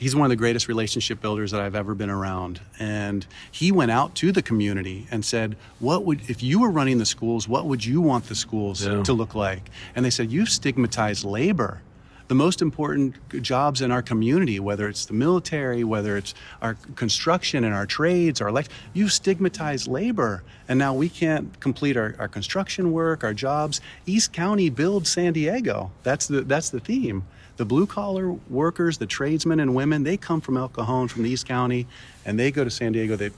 he's 0.02 0.16
one 0.16 0.24
of 0.24 0.30
the 0.30 0.36
greatest 0.36 0.66
relationship 0.66 1.20
builders 1.20 1.52
that 1.52 1.60
I've 1.60 1.76
ever 1.76 1.94
been 1.94 2.10
around. 2.10 2.60
And 2.78 3.24
he 3.52 3.70
went 3.70 3.92
out 3.92 4.14
to 4.16 4.32
the 4.32 4.42
community 4.42 5.06
and 5.10 5.24
said, 5.24 5.56
What 5.78 6.04
would, 6.04 6.28
if 6.28 6.42
you 6.42 6.60
were 6.60 6.70
running 6.70 6.98
the 6.98 7.06
schools, 7.06 7.46
what 7.46 7.66
would 7.66 7.84
you 7.84 8.00
want 8.00 8.26
the 8.26 8.34
schools 8.34 8.84
yeah. 8.84 9.02
to 9.04 9.12
look 9.12 9.34
like? 9.34 9.70
And 9.94 10.04
they 10.04 10.10
said, 10.10 10.32
You've 10.32 10.48
stigmatized 10.48 11.24
labor 11.24 11.82
the 12.28 12.36
most 12.36 12.62
important 12.62 13.14
jobs 13.42 13.82
in 13.82 13.90
our 13.90 14.00
community, 14.00 14.58
whether 14.58 14.88
it's 14.88 15.04
the 15.04 15.12
military, 15.12 15.84
whether 15.84 16.16
it's 16.16 16.32
our 16.62 16.74
construction 16.96 17.62
and 17.62 17.74
our 17.74 17.84
trades, 17.84 18.40
our 18.40 18.48
elect, 18.48 18.70
you 18.94 19.08
stigmatize 19.08 19.86
labor. 19.86 20.42
And 20.66 20.78
now 20.78 20.94
we 20.94 21.10
can't 21.10 21.60
complete 21.60 21.94
our, 21.94 22.14
our 22.18 22.28
construction 22.28 22.90
work, 22.90 23.22
our 23.22 23.34
jobs. 23.34 23.82
East 24.06 24.32
County 24.32 24.70
builds 24.70 25.10
San 25.10 25.34
Diego. 25.34 25.90
That's 26.04 26.26
the, 26.26 26.40
that's 26.40 26.70
the 26.70 26.80
theme. 26.80 27.24
The 27.56 27.64
blue 27.64 27.86
collar 27.86 28.32
workers, 28.48 28.98
the 28.98 29.06
tradesmen 29.06 29.60
and 29.60 29.74
women, 29.74 30.02
they 30.02 30.16
come 30.16 30.40
from 30.40 30.56
El 30.56 30.68
Cajon, 30.68 31.08
from 31.08 31.22
the 31.22 31.30
East 31.30 31.46
County, 31.46 31.86
and 32.24 32.38
they 32.38 32.50
go 32.50 32.64
to 32.64 32.70
San 32.70 32.92
Diego. 32.92 33.16
They, 33.16 33.30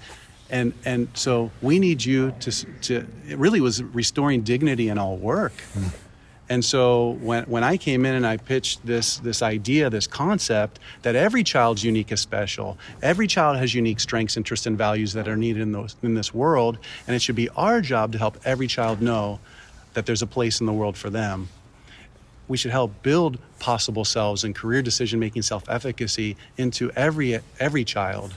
and 0.50 0.72
and 0.84 1.08
so 1.14 1.50
we 1.62 1.78
need 1.78 2.04
you 2.04 2.32
to 2.40 2.50
to. 2.82 3.06
It 3.28 3.38
really 3.38 3.60
was 3.60 3.82
restoring 3.82 4.42
dignity 4.42 4.88
in 4.88 4.98
all 4.98 5.16
work. 5.16 5.54
Mm 5.74 5.92
And 6.48 6.62
so 6.64 7.12
when, 7.22 7.44
when 7.44 7.64
I 7.64 7.76
came 7.76 8.04
in 8.04 8.14
and 8.14 8.26
I 8.26 8.36
pitched 8.36 8.84
this, 8.84 9.16
this 9.18 9.40
idea, 9.40 9.88
this 9.88 10.06
concept 10.06 10.78
that 11.02 11.16
every 11.16 11.42
child's 11.42 11.82
unique 11.82 12.12
is 12.12 12.20
special, 12.20 12.76
every 13.02 13.26
child 13.26 13.56
has 13.56 13.74
unique 13.74 13.98
strengths, 13.98 14.36
interests, 14.36 14.66
and 14.66 14.76
values 14.76 15.14
that 15.14 15.26
are 15.26 15.36
needed 15.36 15.62
in, 15.62 15.72
those, 15.72 15.96
in 16.02 16.14
this 16.14 16.34
world, 16.34 16.78
and 17.06 17.16
it 17.16 17.22
should 17.22 17.36
be 17.36 17.48
our 17.50 17.80
job 17.80 18.12
to 18.12 18.18
help 18.18 18.38
every 18.44 18.66
child 18.66 19.00
know 19.00 19.40
that 19.94 20.04
there's 20.04 20.22
a 20.22 20.26
place 20.26 20.60
in 20.60 20.66
the 20.66 20.72
world 20.72 20.96
for 20.98 21.08
them. 21.08 21.48
We 22.48 22.56
should 22.56 22.70
help 22.70 23.02
build 23.02 23.38
possible 23.58 24.04
selves 24.04 24.44
and 24.44 24.54
career 24.54 24.82
decision 24.82 25.18
making 25.20 25.42
self 25.42 25.68
efficacy 25.68 26.36
into 26.56 26.90
every, 26.92 27.40
every 27.58 27.84
child. 27.84 28.34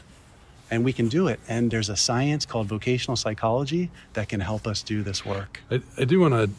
And 0.70 0.84
we 0.84 0.92
can 0.92 1.08
do 1.08 1.28
it. 1.28 1.40
And 1.48 1.72
there's 1.72 1.90
a 1.90 1.96
science 1.96 2.46
called 2.46 2.68
vocational 2.68 3.16
psychology 3.16 3.90
that 4.14 4.28
can 4.28 4.42
help 4.42 4.68
us 4.68 4.82
do 4.82 5.02
this 5.02 5.26
work. 5.26 5.62
I, 5.72 5.82
I 5.98 6.04
do 6.04 6.20
want 6.20 6.34
to 6.34 6.50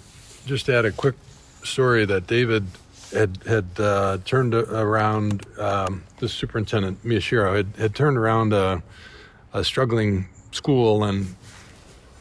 just 0.47 0.69
add 0.69 0.87
a 0.87 0.93
quick 0.93 1.15
story 1.63 2.05
that 2.07 2.27
David 2.27 2.67
had 3.13 3.39
had 3.47 3.67
uh, 3.79 4.19
turned 4.25 4.55
around. 4.55 5.47
Um, 5.59 6.05
the 6.19 6.29
superintendent 6.29 7.05
Miyashiro 7.05 7.57
had, 7.57 7.67
had 7.77 7.95
turned 7.95 8.17
around 8.17 8.53
a, 8.53 8.83
a, 9.53 9.65
struggling 9.65 10.29
school, 10.53 11.05
and 11.05 11.35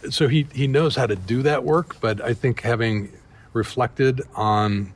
so 0.09 0.27
he 0.27 0.47
he 0.53 0.67
knows 0.67 0.95
how 0.95 1.05
to 1.07 1.15
do 1.15 1.41
that 1.43 1.63
work. 1.63 1.99
But 1.99 2.21
I 2.21 2.33
think 2.33 2.61
having 2.61 3.11
reflected 3.53 4.21
on 4.35 4.93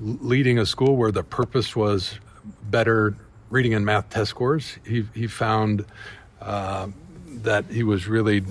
leading 0.00 0.58
a 0.58 0.66
school 0.66 0.96
where 0.96 1.12
the 1.12 1.22
purpose 1.22 1.74
was 1.74 2.18
better 2.64 3.16
reading 3.50 3.74
and 3.74 3.84
math 3.84 4.10
test 4.10 4.30
scores, 4.30 4.78
he 4.86 5.06
he 5.14 5.26
found 5.26 5.84
uh, 6.40 6.88
that 7.28 7.64
he 7.66 7.82
was 7.82 8.06
really 8.06 8.44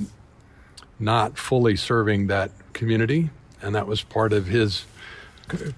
not 0.99 1.37
fully 1.37 1.75
serving 1.75 2.27
that 2.27 2.51
community, 2.73 3.29
and 3.61 3.75
that 3.75 3.87
was 3.87 4.01
part 4.03 4.33
of 4.33 4.47
his 4.47 4.85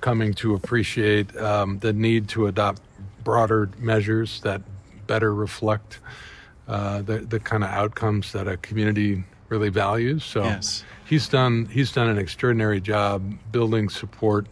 coming 0.02 0.34
to 0.34 0.54
appreciate 0.54 1.36
um, 1.38 1.80
the 1.80 1.92
need 1.92 2.30
to 2.30 2.48
adopt 2.48 2.82
broader 3.24 3.70
measures 3.78 4.40
that 4.42 4.62
better 5.08 5.34
reflect 5.34 6.00
uh, 6.68 7.02
the 7.02 7.20
the 7.20 7.40
kind 7.40 7.64
of 7.64 7.70
outcomes 7.70 8.32
that 8.32 8.48
a 8.48 8.58
community 8.58 9.24
really 9.50 9.70
values. 9.70 10.24
So 10.24 10.44
yes. 10.44 10.84
he's 11.06 11.28
done 11.28 11.66
he's 11.66 11.92
done 11.92 12.08
an 12.08 12.18
extraordinary 12.18 12.82
job 12.82 13.38
building 13.52 13.90
support 13.90 14.48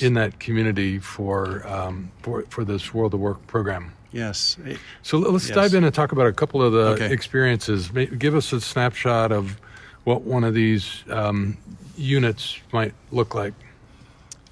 in 0.00 0.14
that 0.14 0.38
community 0.38 0.98
for 0.98 1.66
um, 1.66 2.10
for 2.22 2.42
for 2.48 2.64
this 2.64 2.94
World 2.94 3.14
of 3.14 3.20
Work 3.20 3.46
program. 3.46 3.92
Yes. 4.12 4.56
So 5.02 5.18
let's 5.18 5.48
yes. 5.48 5.54
dive 5.54 5.74
in 5.74 5.84
and 5.84 5.94
talk 5.94 6.12
about 6.12 6.26
a 6.26 6.32
couple 6.32 6.62
of 6.62 6.72
the 6.72 6.88
okay. 6.90 7.12
experiences. 7.12 7.88
Give 7.88 8.34
us 8.34 8.52
a 8.52 8.60
snapshot 8.60 9.30
of 9.30 9.60
what 10.04 10.22
one 10.22 10.44
of 10.44 10.54
these 10.54 11.04
um, 11.10 11.58
units 11.96 12.58
might 12.72 12.94
look 13.10 13.34
like. 13.34 13.52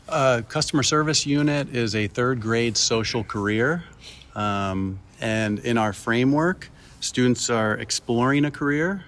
Uh, 0.09 0.43
customer 0.49 0.83
service 0.83 1.25
unit 1.25 1.75
is 1.75 1.95
a 1.95 2.09
third 2.09 2.41
grade 2.41 2.77
social 2.77 3.25
career. 3.25 3.85
Um, 4.35 4.99
and 5.21 5.61
in 5.61 5.79
our 5.79 5.93
framework, 5.93 6.69
students 7.01 7.49
are 7.49 7.75
exploring 7.75 8.45
a 8.45 8.51
career, 8.51 9.05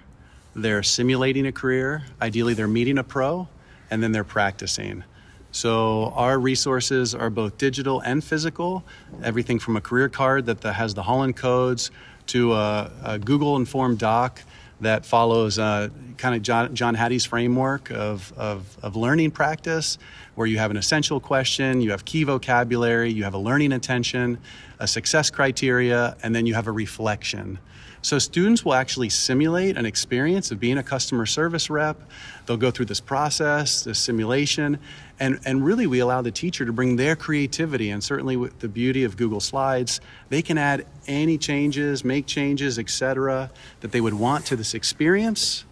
they're 0.55 0.83
simulating 0.83 1.45
a 1.45 1.51
career, 1.51 2.03
ideally, 2.21 2.53
they're 2.53 2.67
meeting 2.67 2.97
a 2.97 3.03
pro, 3.03 3.47
and 3.91 4.01
then 4.01 4.11
they're 4.11 4.23
practicing. 4.23 5.03
So 5.51 6.11
our 6.15 6.39
resources 6.39 7.15
are 7.15 7.29
both 7.29 7.57
digital 7.57 7.99
and 8.01 8.23
physical. 8.23 8.83
Everything 9.23 9.59
from 9.59 9.77
a 9.77 9.81
career 9.81 10.09
card 10.09 10.45
that 10.47 10.61
the, 10.61 10.73
has 10.73 10.93
the 10.93 11.03
Holland 11.03 11.35
codes 11.35 11.91
to 12.27 12.53
a, 12.53 12.91
a 13.03 13.19
Google 13.19 13.55
informed 13.55 13.99
doc 13.99 14.41
that 14.81 15.05
follows 15.05 15.57
uh, 15.57 15.89
kind 16.17 16.35
of 16.35 16.43
John, 16.43 16.75
John 16.75 16.93
Hattie's 16.93 17.25
framework 17.25 17.89
of, 17.89 18.31
of, 18.37 18.77
of, 18.83 18.95
learning 18.95 19.31
practice, 19.31 19.97
where 20.35 20.45
you 20.45 20.59
have 20.59 20.69
an 20.69 20.77
essential 20.77 21.19
question, 21.19 21.81
you 21.81 21.91
have 21.91 22.05
key 22.05 22.23
vocabulary, 22.23 23.11
you 23.11 23.23
have 23.23 23.33
a 23.33 23.39
learning 23.39 23.71
intention, 23.71 24.37
a 24.79 24.87
success 24.87 25.31
criteria, 25.31 26.15
and 26.21 26.35
then 26.35 26.45
you 26.45 26.53
have 26.53 26.67
a 26.67 26.71
reflection. 26.71 27.57
So 28.03 28.19
students 28.19 28.63
will 28.63 28.75
actually 28.75 29.09
simulate 29.09 29.77
an 29.77 29.85
experience 29.85 30.51
of 30.51 30.59
being 30.59 30.77
a 30.77 30.83
customer 30.83 31.25
service 31.25 31.69
rep. 31.69 31.99
They'll 32.45 32.55
go 32.55 32.69
through 32.69 32.85
this 32.85 33.01
process, 33.01 33.83
this 33.83 33.99
simulation, 33.99 34.79
and, 35.19 35.39
and 35.45 35.65
really 35.65 35.87
we 35.87 35.99
allow 35.99 36.21
the 36.21 36.31
teacher 36.31 36.65
to 36.65 36.71
bring 36.71 36.95
their 36.95 37.15
creativity. 37.15 37.89
And 37.89 38.03
certainly 38.03 38.37
with 38.37 38.59
the 38.59 38.67
beauty 38.67 39.03
of 39.03 39.17
Google 39.17 39.39
Slides, 39.39 39.99
they 40.29 40.41
can 40.41 40.57
add 40.57 40.85
any 41.07 41.37
changes, 41.37 42.03
make 42.03 42.27
changes, 42.27 42.77
etc., 42.77 43.49
that 43.81 43.91
they 43.91 44.01
would 44.01 44.13
want 44.13 44.45
to 44.47 44.55
this 44.55 44.73
experience. 44.73 45.65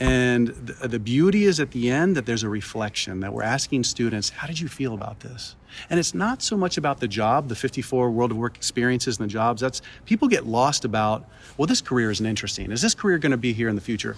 And 0.00 0.48
the, 0.48 0.88
the 0.88 0.98
beauty 0.98 1.44
is 1.44 1.58
at 1.58 1.72
the 1.72 1.90
end 1.90 2.16
that 2.16 2.24
there's 2.24 2.44
a 2.44 2.48
reflection 2.48 3.20
that 3.20 3.32
we're 3.32 3.42
asking 3.42 3.84
students, 3.84 4.30
how 4.30 4.46
did 4.46 4.60
you 4.60 4.68
feel 4.68 4.94
about 4.94 5.20
this? 5.20 5.56
And 5.90 5.98
it's 5.98 6.14
not 6.14 6.40
so 6.40 6.56
much 6.56 6.78
about 6.78 7.00
the 7.00 7.08
job, 7.08 7.48
the 7.48 7.56
54 7.56 8.10
world 8.10 8.30
of 8.30 8.36
work 8.36 8.56
experiences 8.56 9.18
and 9.18 9.28
the 9.28 9.32
jobs. 9.32 9.60
That's 9.60 9.82
people 10.06 10.28
get 10.28 10.46
lost 10.46 10.84
about, 10.84 11.28
well, 11.56 11.66
this 11.66 11.80
career 11.80 12.10
isn't 12.10 12.24
interesting. 12.24 12.70
Is 12.70 12.80
this 12.80 12.94
career 12.94 13.18
going 13.18 13.32
to 13.32 13.36
be 13.36 13.52
here 13.52 13.68
in 13.68 13.74
the 13.74 13.80
future? 13.80 14.16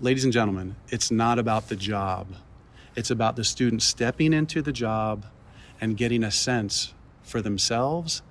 Ladies 0.00 0.24
and 0.24 0.32
gentlemen, 0.32 0.76
it's 0.88 1.10
not 1.10 1.38
about 1.38 1.68
the 1.68 1.76
job. 1.76 2.26
It's 2.96 3.10
about 3.10 3.36
the 3.36 3.44
student 3.44 3.82
stepping 3.82 4.32
into 4.32 4.62
the 4.62 4.72
job 4.72 5.26
and 5.80 5.96
getting 5.96 6.24
a 6.24 6.30
sense 6.30 6.94
for 7.22 7.40
themselves. 7.40 8.22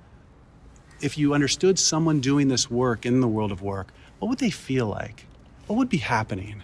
If 1.01 1.17
you 1.17 1.33
understood 1.33 1.79
someone 1.79 2.19
doing 2.19 2.49
this 2.49 2.69
work 2.69 3.05
in 3.05 3.21
the 3.21 3.27
world 3.27 3.51
of 3.51 3.61
work, 3.61 3.93
what 4.19 4.27
would 4.27 4.39
they 4.39 4.49
feel 4.49 4.87
like? 4.87 5.25
What 5.67 5.77
would 5.77 5.89
be 5.89 5.97
happening? 5.97 6.63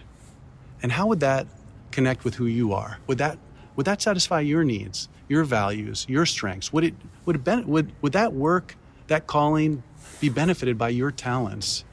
And 0.82 0.92
how 0.92 1.06
would 1.06 1.20
that 1.20 1.46
connect 1.90 2.24
with 2.24 2.34
who 2.34 2.46
you 2.46 2.72
are? 2.72 2.98
Would 3.06 3.18
that 3.18 3.38
would 3.74 3.86
that 3.86 4.00
satisfy 4.00 4.40
your 4.40 4.64
needs? 4.64 5.08
your 5.28 5.44
values, 5.44 6.06
your 6.08 6.26
strengths? 6.26 6.72
Would 6.72 6.84
it 6.84 6.94
would 7.24 7.36
it 7.36 7.44
ben- 7.44 7.66
would 7.66 7.92
would 8.02 8.12
that 8.12 8.32
work, 8.32 8.76
that 9.08 9.26
calling, 9.26 9.82
be 10.20 10.28
benefited 10.28 10.78
by 10.78 10.90
your 10.90 11.10
talents? 11.10 11.84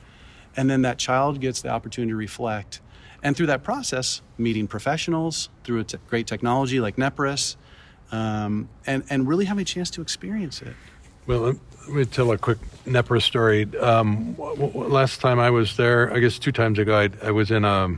And 0.55 0.69
then 0.69 0.83
that 0.83 0.97
child 0.97 1.39
gets 1.39 1.61
the 1.61 1.69
opportunity 1.69 2.11
to 2.11 2.15
reflect, 2.15 2.79
and 3.23 3.35
through 3.35 3.47
that 3.47 3.63
process, 3.63 4.21
meeting 4.37 4.67
professionals 4.67 5.49
through 5.63 5.79
a 5.79 5.85
great 6.09 6.27
technology 6.27 6.79
like 6.79 6.97
Nepris, 6.97 7.55
um, 8.11 8.69
and 8.85 9.03
and 9.09 9.27
really 9.27 9.45
having 9.45 9.61
a 9.61 9.65
chance 9.65 9.89
to 9.91 10.01
experience 10.01 10.61
it. 10.61 10.75
Well, 11.25 11.41
let 11.87 11.89
me 11.89 12.05
tell 12.05 12.31
a 12.31 12.37
quick 12.37 12.59
Nepris 12.85 13.23
story. 13.23 13.67
Um, 13.77 14.35
last 14.37 15.21
time 15.21 15.39
I 15.39 15.49
was 15.49 15.77
there, 15.77 16.13
I 16.13 16.19
guess 16.19 16.37
two 16.37 16.51
times 16.51 16.79
ago, 16.79 16.97
I, 16.97 17.09
I 17.25 17.31
was 17.31 17.49
in 17.49 17.63
a 17.63 17.97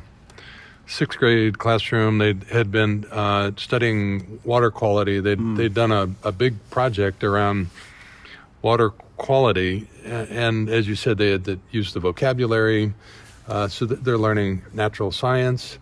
sixth 0.85 1.17
grade 1.17 1.57
classroom. 1.57 2.19
They 2.19 2.35
had 2.51 2.71
been 2.71 3.05
uh, 3.11 3.51
studying 3.57 4.39
water 4.43 4.69
quality. 4.69 5.19
They'd 5.19 5.39
mm. 5.39 5.57
they'd 5.57 5.73
done 5.73 5.91
a, 5.91 6.09
a 6.23 6.31
big 6.31 6.53
project 6.69 7.23
around 7.23 7.69
water 8.61 8.91
quality, 9.17 9.87
and 10.03 10.69
as 10.69 10.87
you 10.87 10.95
said, 10.95 11.17
they 11.17 11.31
had 11.31 11.59
used 11.71 11.95
the 11.95 11.99
vocabulary. 11.99 12.93
Uh, 13.47 13.67
so 13.67 13.85
they're 13.85 14.17
learning 14.17 14.63
natural 14.73 15.11
science. 15.11 15.77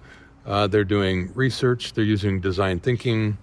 Uh, 0.46 0.68
they're 0.68 0.84
doing 0.84 1.32
research. 1.36 1.94
They're 1.94 2.04
using 2.04 2.42
design 2.42 2.80
thinking, 2.80 3.38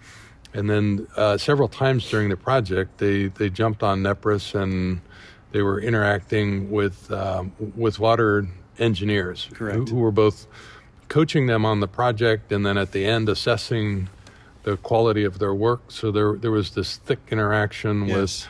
and 0.53 0.69
then 0.69 1.07
uh, 1.17 1.39
several 1.39 1.69
times 1.69 2.09
during 2.11 2.29
the 2.29 2.37
project, 2.37 2.99
they 2.99 3.29
they 3.29 3.49
jumped 3.49 3.83
on 3.83 4.03
Nepris 4.03 4.55
and 4.55 5.01
they 5.53 5.63
were 5.63 5.81
interacting 5.81 6.71
with 6.71 7.11
um, 7.11 7.53
with 7.77 7.99
water 7.99 8.47
engineers 8.79 9.49
who, 9.57 9.85
who 9.87 9.97
were 9.97 10.13
both 10.13 10.47
coaching 11.09 11.47
them 11.47 11.67
on 11.67 11.81
the 11.81 11.89
project 11.89 12.53
and 12.53 12.65
then 12.65 12.79
at 12.79 12.93
the 12.93 13.05
end 13.05 13.29
assessing 13.29 14.09
the 14.63 14.77
quality 14.79 15.25
of 15.25 15.39
their 15.39 15.55
work. 15.55 15.81
So 15.89 16.11
there 16.11 16.37
there 16.37 16.51
was 16.51 16.71
this 16.73 16.97
thick 16.97 17.19
interaction 17.31 18.07
yes. 18.07 18.17
with 18.17 18.49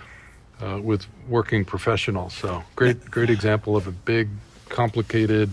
uh, 0.62 0.80
with 0.80 1.06
working 1.28 1.64
professionals. 1.64 2.34
So 2.34 2.64
great 2.76 3.10
great 3.10 3.30
example 3.30 3.76
of 3.76 3.86
a 3.86 3.92
big, 3.92 4.28
complicated, 4.70 5.50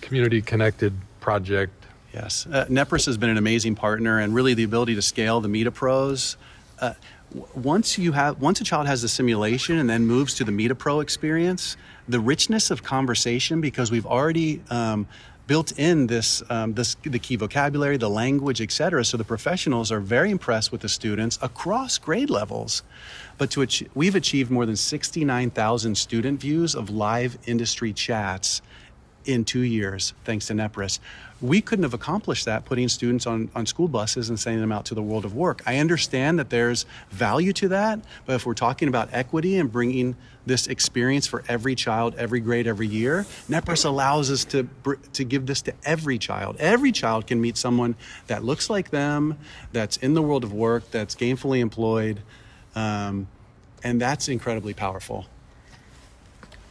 community 0.00 0.40
connected 0.40 0.94
project. 1.20 1.72
Yes, 2.14 2.46
uh, 2.46 2.64
Nepris 2.68 3.06
has 3.06 3.18
been 3.18 3.28
an 3.28 3.36
amazing 3.36 3.74
partner, 3.74 4.18
and 4.18 4.34
really 4.34 4.54
the 4.54 4.64
ability 4.64 4.94
to 4.94 5.02
scale 5.02 5.40
the 5.40 5.48
Meet-a-Pros. 5.48 6.36
Uh, 6.80 6.94
once 7.54 7.98
you 7.98 8.12
have 8.12 8.40
once 8.40 8.60
a 8.60 8.64
child 8.64 8.86
has 8.86 9.02
the 9.02 9.08
simulation 9.08 9.78
and 9.78 9.88
then 9.88 10.06
moves 10.06 10.34
to 10.34 10.44
the 10.44 10.50
Meet-a-Pro 10.50 11.00
experience, 11.00 11.76
the 12.08 12.18
richness 12.18 12.70
of 12.70 12.82
conversation 12.82 13.60
because 13.60 13.90
we've 13.90 14.06
already 14.06 14.60
um, 14.70 15.06
built 15.50 15.72
in 15.78 16.06
this, 16.06 16.44
um, 16.48 16.74
this 16.74 16.94
the 17.02 17.18
key 17.18 17.34
vocabulary, 17.34 17.96
the 17.96 18.08
language, 18.08 18.60
etc. 18.60 19.04
So 19.04 19.16
the 19.16 19.24
professionals 19.24 19.90
are 19.90 19.98
very 19.98 20.30
impressed 20.30 20.70
with 20.70 20.80
the 20.80 20.88
students 20.88 21.40
across 21.42 21.98
grade 21.98 22.30
levels. 22.30 22.84
But 23.40 23.50
to 23.52 23.66
we've 23.94 24.16
achieved 24.16 24.50
more 24.50 24.66
than 24.66 24.76
69,000 24.76 25.94
student 25.94 26.38
views 26.38 26.74
of 26.74 26.90
live 26.90 27.38
industry 27.46 27.94
chats 27.94 28.60
in 29.24 29.46
two 29.46 29.60
years, 29.60 30.12
thanks 30.26 30.48
to 30.48 30.52
NEPRIS. 30.52 30.98
We 31.40 31.62
couldn't 31.62 31.84
have 31.84 31.94
accomplished 31.94 32.44
that 32.44 32.66
putting 32.66 32.86
students 32.90 33.26
on, 33.26 33.50
on 33.54 33.64
school 33.64 33.88
buses 33.88 34.28
and 34.28 34.38
sending 34.38 34.60
them 34.60 34.72
out 34.72 34.84
to 34.86 34.94
the 34.94 35.02
world 35.02 35.24
of 35.24 35.34
work. 35.34 35.62
I 35.64 35.78
understand 35.78 36.38
that 36.38 36.50
there's 36.50 36.84
value 37.12 37.54
to 37.54 37.68
that, 37.68 38.00
but 38.26 38.34
if 38.34 38.44
we're 38.44 38.52
talking 38.52 38.88
about 38.88 39.08
equity 39.10 39.56
and 39.56 39.72
bringing 39.72 40.16
this 40.44 40.66
experience 40.66 41.26
for 41.26 41.42
every 41.48 41.74
child, 41.74 42.16
every 42.16 42.40
grade, 42.40 42.66
every 42.66 42.88
year, 42.88 43.24
NEPRIS 43.48 43.86
allows 43.86 44.30
us 44.30 44.44
to, 44.44 44.68
to 45.14 45.24
give 45.24 45.46
this 45.46 45.62
to 45.62 45.72
every 45.84 46.18
child. 46.18 46.56
Every 46.58 46.92
child 46.92 47.26
can 47.26 47.40
meet 47.40 47.56
someone 47.56 47.94
that 48.26 48.44
looks 48.44 48.68
like 48.68 48.90
them, 48.90 49.38
that's 49.72 49.96
in 49.96 50.12
the 50.12 50.20
world 50.20 50.44
of 50.44 50.52
work, 50.52 50.90
that's 50.90 51.14
gainfully 51.14 51.60
employed, 51.60 52.20
um, 52.74 53.26
and 53.82 54.00
that's 54.00 54.28
incredibly 54.28 54.74
powerful. 54.74 55.26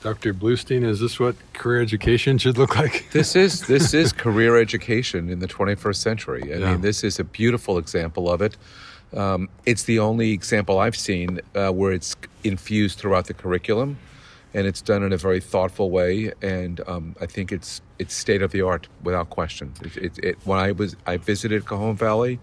Dr. 0.02 0.34
Bluestein, 0.34 0.86
is 0.86 1.02
this 1.02 1.20
what 1.20 1.36
career 1.54 1.82
education 1.82 2.38
should 2.38 2.58
look 2.58 2.78
like? 2.78 3.10
this 3.12 3.36
is 3.36 3.68
this 3.68 3.94
is 3.94 4.14
career 4.14 4.58
education 4.58 5.30
in 5.30 5.40
the 5.40 5.48
21st 5.48 5.96
century. 5.96 6.54
I 6.54 6.58
yeah. 6.58 6.72
mean, 6.72 6.82
this 6.82 7.04
is 7.04 7.20
a 7.20 7.26
beautiful 7.26 7.78
example 7.78 8.32
of 8.32 8.42
it. 8.42 8.56
Um, 9.16 9.50
it's 9.66 9.84
the 9.84 10.00
only 10.00 10.32
example 10.32 10.80
I've 10.80 10.96
seen 10.96 11.42
uh, 11.56 11.72
where 11.72 11.92
it's 11.92 12.16
infused 12.44 13.00
throughout 13.00 13.26
the 13.26 13.34
curriculum, 13.34 13.98
and 14.54 14.68
it's 14.68 14.82
done 14.82 15.04
in 15.04 15.12
a 15.12 15.18
very 15.18 15.42
thoughtful 15.42 15.90
way. 15.90 16.32
And 16.42 16.80
um, 16.88 17.16
I 17.20 17.26
think 17.26 17.52
it's 17.52 17.82
it's 17.98 18.14
state 18.14 18.42
of 18.42 18.52
the 18.52 18.62
art 18.62 18.88
without 19.04 19.30
question. 19.30 19.74
It, 19.82 19.98
it, 19.98 20.20
it, 20.24 20.38
when 20.46 20.60
I 20.60 20.72
was 20.72 20.96
I 21.08 21.18
visited 21.18 21.66
Cajon 21.66 21.98
Valley, 21.98 22.40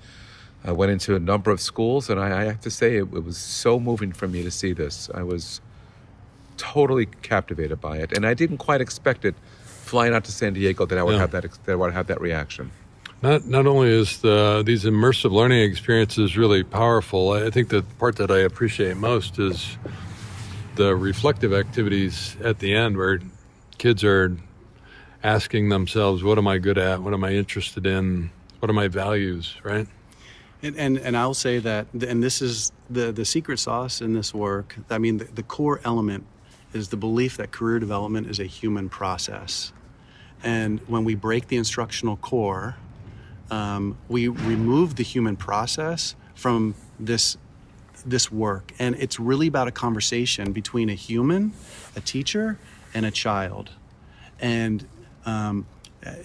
I 0.67 0.73
went 0.73 0.91
into 0.91 1.15
a 1.15 1.21
number 1.21 1.53
of 1.53 1.61
schools, 1.61 2.11
and 2.11 2.19
I, 2.19 2.43
I 2.43 2.45
have 2.45 2.61
to 2.63 2.71
say 2.71 2.97
it, 2.97 3.13
was 3.13 3.37
so 3.37 3.79
moving 3.79 4.13
for 4.13 4.27
me 4.27 4.43
to 4.43 4.51
see 4.51 4.73
this. 4.73 5.09
I 5.15 5.23
was 5.23 5.61
totally 6.57 7.07
captivated 7.07 7.81
by 7.81 7.99
it, 7.99 8.13
and 8.13 8.27
I 8.27 8.35
didn't 8.35 8.59
quite 8.59 8.81
expect 8.81 9.25
it 9.25 9.37
flying 9.65 10.13
out 10.13 10.25
to 10.25 10.33
San 10.33 10.55
Diego 10.55 10.85
that 10.85 10.99
I 10.99 11.05
would 11.05 11.13
yeah. 11.13 11.21
have 11.21 11.31
that 11.31 11.47
that 11.65 11.73
I 11.73 11.77
would 11.77 11.93
have 11.93 12.09
that 12.09 12.21
reaction. 12.21 12.73
Not 13.23 13.47
not 13.47 13.67
only 13.67 13.91
is 13.91 14.19
the 14.19 14.65
these 14.67 14.85
immersive 14.85 15.31
learning 15.31 15.63
experiences 15.71 16.37
really 16.37 16.65
powerful, 16.65 17.31
I 17.31 17.51
think 17.51 17.69
the 17.69 17.83
part 17.99 18.17
that 18.17 18.33
I 18.33 18.39
appreciate 18.39 18.97
most 18.97 19.39
is 19.39 19.79
the 20.75 20.97
reflective 20.97 21.53
activities 21.53 22.37
at 22.43 22.59
the 22.59 22.75
end 22.75 22.97
where 22.97 23.21
kids 23.79 24.03
are 24.03 24.37
asking 25.23 25.69
themselves, 25.69 26.25
"What 26.25 26.39
am 26.39 26.49
I 26.49 26.59
good 26.59 26.77
at? 26.77 27.03
What 27.03 27.15
am 27.15 27.23
I 27.23 27.33
interested 27.35 27.87
in? 27.87 28.31
What 28.59 28.69
are 28.69 28.75
my 28.75 28.89
values?" 28.89 29.55
Right. 29.63 29.87
And, 30.63 30.77
and, 30.77 30.99
and 30.99 31.17
I'll 31.17 31.35
say 31.35 31.59
that, 31.59 31.87
and 31.93 32.23
this 32.23 32.41
is 32.41 32.73
the, 32.89 33.13
the 33.13 33.25
secret 33.25 33.59
sauce 33.59 34.01
in 34.01 34.15
this 34.15 34.33
work. 34.33 34.77
I 34.91 34.99
mean, 34.99 35.19
the, 35.19 35.25
the 35.25 35.43
core 35.43 35.81
element 35.85 36.25
is 36.73 36.89
the 36.89 36.97
belief 36.97 37.37
that 37.37 37.51
career 37.53 37.79
development 37.79 38.29
is 38.29 38.41
a 38.41 38.45
human 38.45 38.89
process. 38.89 39.73
And 40.43 40.81
when 40.87 41.05
we 41.05 41.15
break 41.15 41.49
the 41.49 41.57
instructional 41.57 42.17
core, 42.17 42.77
um, 43.51 43.97
we 44.09 44.29
remove 44.29 44.97
the 44.97 45.03
human 45.03 45.37
process 45.37 46.15
from 46.35 46.75
this 46.99 47.37
this 48.05 48.31
work, 48.31 48.73
and 48.79 48.95
it's 48.97 49.19
really 49.19 49.49
about 49.49 49.67
a 49.67 49.73
conversation 49.73 50.53
between 50.53 50.89
a 50.89 50.95
human, 50.95 51.53
a 51.97 52.01
teacher, 52.01 52.57
and 52.95 53.05
a 53.05 53.11
child, 53.11 53.71
and 54.39 54.87
um, 55.25 55.67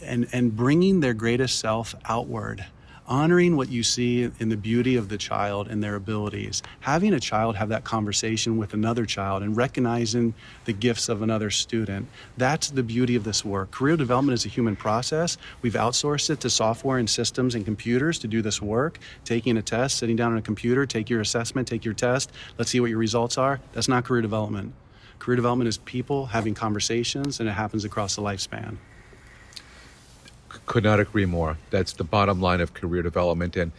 and 0.02 0.28
and 0.32 0.56
bringing 0.56 1.00
their 1.00 1.14
greatest 1.14 1.60
self 1.60 1.96
outward 2.06 2.66
honoring 3.12 3.58
what 3.58 3.70
you 3.70 3.84
see 3.84 4.32
in 4.40 4.48
the 4.48 4.56
beauty 4.56 4.96
of 4.96 5.10
the 5.10 5.18
child 5.18 5.68
and 5.68 5.84
their 5.84 5.96
abilities, 5.96 6.64
having 6.80 7.14
a 7.14 7.20
child 7.20 7.58
have 7.58 7.68
that 7.68 7.84
conversation 7.84 8.58
with 8.58 8.74
another 8.74 9.06
child 9.06 9.44
and 9.44 9.58
recognizing 9.58 10.34
the 10.64 10.72
gifts 10.72 11.10
of 11.10 11.22
another 11.22 11.50
student. 11.50 12.08
That's 12.38 12.70
the 12.70 12.84
beauty 12.84 13.18
of 13.18 13.26
this 13.26 13.44
work. 13.44 13.70
Career 13.72 13.98
development 13.98 14.36
is 14.36 14.46
a 14.46 14.48
human 14.48 14.78
process. 14.78 15.38
We've 15.62 15.74
outsourced 15.74 16.30
it 16.30 16.40
to 16.40 16.50
software 16.50 17.00
and 17.00 17.10
systems 17.10 17.54
and 17.54 17.66
computers 17.66 18.18
to 18.20 18.30
do 18.30 18.42
this 18.42 18.62
work. 18.62 18.98
Taking 19.26 19.58
a 19.58 19.62
test, 19.62 19.98
sitting 19.98 20.16
down 20.16 20.32
on 20.32 20.38
a 20.38 20.42
computer, 20.42 20.86
take 20.86 21.10
your 21.10 21.20
assessment, 21.20 21.68
take 21.68 21.84
your 21.84 21.94
test, 21.94 22.32
let's 22.58 22.72
see 22.72 22.80
what 22.80 22.92
your 22.92 23.00
results 23.00 23.38
are. 23.38 23.60
That's 23.74 23.90
not 23.90 24.06
career 24.06 24.22
development. 24.22 24.74
Career 25.20 25.36
development 25.36 25.68
is 25.68 25.78
people 25.80 26.28
having 26.28 26.54
conversations, 26.54 27.42
and 27.42 27.50
it 27.50 27.52
happens 27.52 27.84
across 27.84 28.16
the 28.16 28.22
lifespan 28.22 28.78
could 30.72 30.86
not 30.86 31.02
agree 31.02 31.26
more. 31.26 31.58
That's 31.70 31.92
the 31.92 32.06
bottom 32.06 32.40
line 32.40 32.62
of 32.62 32.74
career 32.74 33.02
development, 33.02 33.58
and 33.58 33.74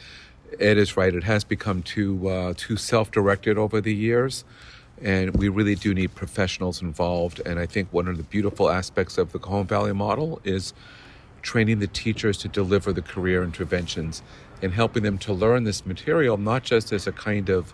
Ed 0.61 0.77
is 0.77 0.95
right. 0.95 1.15
It 1.15 1.25
has 1.25 1.43
become 1.43 1.83
too 1.83 2.29
uh, 2.29 2.53
too 2.55 2.77
self-directed 2.77 3.57
over 3.57 3.81
the 3.81 3.95
years, 3.95 4.45
and 5.01 5.35
we 5.35 5.49
really 5.49 5.75
do 5.75 5.95
need 5.95 6.15
professionals 6.15 6.83
involved. 6.83 7.41
And 7.47 7.59
I 7.59 7.65
think 7.65 7.89
one 7.95 8.09
of 8.09 8.19
the 8.19 8.25
beautiful 8.25 8.69
aspects 8.69 9.17
of 9.17 9.33
the 9.33 9.39
Cajon 9.39 9.67
Valley 9.67 9.95
model 9.95 10.43
is 10.45 10.75
training 11.41 11.79
the 11.79 11.87
teachers 11.87 12.37
to 12.39 12.49
deliver 12.49 12.93
the 12.93 13.01
career 13.01 13.43
interventions 13.43 14.23
and 14.61 14.75
helping 14.75 15.03
them 15.03 15.17
to 15.17 15.33
learn 15.33 15.65
this 15.65 15.87
material 15.87 16.37
not 16.37 16.63
just 16.63 16.93
as 16.93 17.07
a 17.07 17.13
kind 17.13 17.49
of 17.49 17.73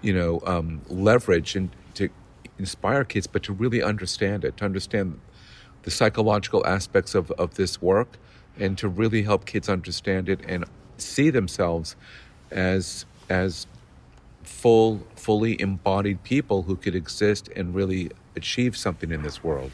you 0.00 0.14
know 0.14 0.40
um, 0.46 0.80
leverage 0.88 1.56
and 1.56 1.68
to 1.92 2.08
inspire 2.58 3.04
kids, 3.04 3.26
but 3.26 3.42
to 3.42 3.52
really 3.52 3.82
understand 3.82 4.46
it, 4.46 4.56
to 4.56 4.64
understand 4.64 5.20
the 5.82 5.90
psychological 5.90 6.66
aspects 6.66 7.14
of, 7.14 7.30
of 7.32 7.54
this 7.54 7.80
work 7.80 8.18
and 8.58 8.76
to 8.78 8.88
really 8.88 9.22
help 9.22 9.46
kids 9.46 9.68
understand 9.68 10.28
it 10.28 10.40
and 10.46 10.64
see 10.98 11.30
themselves 11.30 11.96
as 12.50 13.06
as 13.28 13.66
full 14.42 15.00
fully 15.16 15.60
embodied 15.60 16.22
people 16.24 16.62
who 16.62 16.76
could 16.76 16.94
exist 16.94 17.48
and 17.54 17.74
really 17.74 18.10
achieve 18.36 18.76
something 18.76 19.10
in 19.10 19.22
this 19.22 19.42
world. 19.42 19.72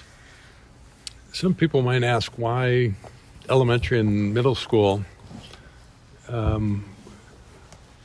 Some 1.33 1.55
people 1.55 1.83
might 1.83 2.05
ask 2.05 2.33
why 2.37 2.95
elementary 3.49 3.99
and 4.01 4.35
middle 4.35 4.55
school 4.55 5.05
um, 6.29 6.85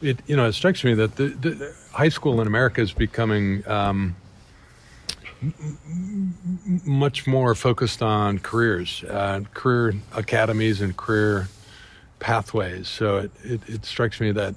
it 0.01 0.19
you 0.27 0.35
know 0.35 0.45
it 0.47 0.53
strikes 0.53 0.83
me 0.83 0.93
that 0.93 1.15
the, 1.15 1.27
the 1.29 1.75
high 1.91 2.09
school 2.09 2.39
in 2.41 2.47
america 2.47 2.81
is 2.81 2.91
becoming 2.91 3.67
um, 3.67 4.15
much 6.85 7.25
more 7.25 7.55
focused 7.55 8.01
on 8.01 8.39
careers, 8.39 9.03
uh, 9.05 9.41
career 9.53 9.95
academies, 10.13 10.81
and 10.81 10.95
career 10.95 11.47
pathways. 12.19 12.87
So 12.87 13.17
it, 13.17 13.31
it, 13.43 13.61
it, 13.67 13.85
strikes 13.85 14.19
me 14.19 14.31
that 14.33 14.53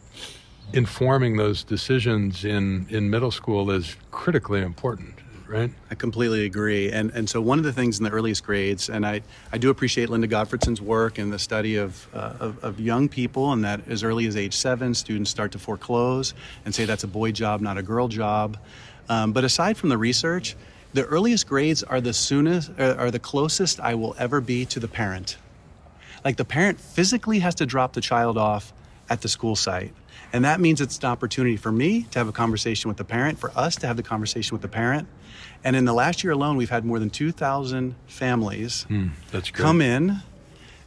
informing 0.73 1.37
those 1.37 1.65
decisions 1.65 2.45
in, 2.45 2.87
in 2.91 3.09
middle 3.09 3.31
school 3.31 3.71
is 3.71 3.97
critically 4.11 4.61
important. 4.61 5.15
Right? 5.47 5.71
I 5.91 5.95
completely 5.95 6.47
agree. 6.47 6.91
And 6.91 7.11
and 7.13 7.29
so 7.29 7.41
one 7.41 7.59
of 7.59 7.65
the 7.65 7.73
things 7.73 7.99
in 7.99 8.05
the 8.05 8.11
earliest 8.11 8.45
grades, 8.45 8.89
and 8.89 9.07
I, 9.07 9.21
I 9.53 9.59
do 9.59 9.71
appreciate 9.71 10.09
Linda 10.09 10.27
Gottfredson's 10.27 10.81
work 10.81 11.19
and 11.19 11.33
the 11.33 11.39
study 11.39 11.77
of, 11.77 12.09
uh, 12.15 12.33
of, 12.41 12.65
of 12.65 12.81
young 12.81 13.09
people, 13.09 13.53
and 13.53 13.63
that 13.63 13.87
as 13.87 14.03
early 14.03 14.27
as 14.27 14.37
age 14.37 14.55
seven, 14.55 14.95
students 14.95 15.31
start 15.31 15.53
to 15.53 15.59
foreclose 15.59 16.33
and 16.65 16.75
say 16.75 16.87
that's 16.87 17.05
a 17.05 17.09
boy 17.09 17.31
job, 17.31 17.61
not 17.61 17.77
a 17.77 17.83
girl 17.83 18.09
job. 18.09 18.57
Um, 19.09 19.33
but 19.33 19.45
aside 19.45 19.77
from 19.77 19.89
the 19.89 19.99
research, 19.99 20.57
the 20.93 21.05
earliest 21.05 21.47
grades 21.47 21.83
are 21.83 22.01
the 22.01 22.13
soonest, 22.13 22.71
uh, 22.79 22.95
are 22.99 23.11
the 23.11 23.19
closest 23.19 23.81
I 23.81 23.95
will 23.95 24.15
ever 24.19 24.41
be 24.41 24.65
to 24.67 24.81
the 24.81 24.89
parent. 24.89 25.37
Like 26.25 26.37
the 26.37 26.45
parent 26.45 26.81
physically 26.81 27.41
has 27.41 27.55
to 27.57 27.67
drop 27.67 27.93
the 27.93 28.01
child 28.01 28.39
off 28.39 28.73
at 29.11 29.21
the 29.21 29.29
school 29.29 29.57
site. 29.57 29.93
And 30.33 30.45
that 30.45 30.61
means 30.61 30.81
it's 30.81 30.99
an 30.99 31.07
opportunity 31.07 31.57
for 31.57 31.71
me 31.71 32.07
to 32.11 32.19
have 32.19 32.29
a 32.29 32.33
conversation 32.33 32.89
with 32.89 32.97
the 32.97 33.05
parent, 33.05 33.39
for 33.39 33.53
us 33.55 33.77
to 33.77 33.87
have 33.87 33.97
the 33.97 34.03
conversation 34.03 34.55
with 34.55 34.63
the 34.63 34.69
parent. 34.69 35.07
And 35.63 35.77
in 35.77 35.85
the 35.85 35.93
last 35.93 36.25
year 36.25 36.33
alone, 36.33 36.57
we've 36.57 36.71
had 36.71 36.85
more 36.85 36.99
than 36.99 37.11
2,000 37.11 37.95
families 38.07 38.87
mm, 38.89 39.11
come 39.53 39.81
in 39.81 40.23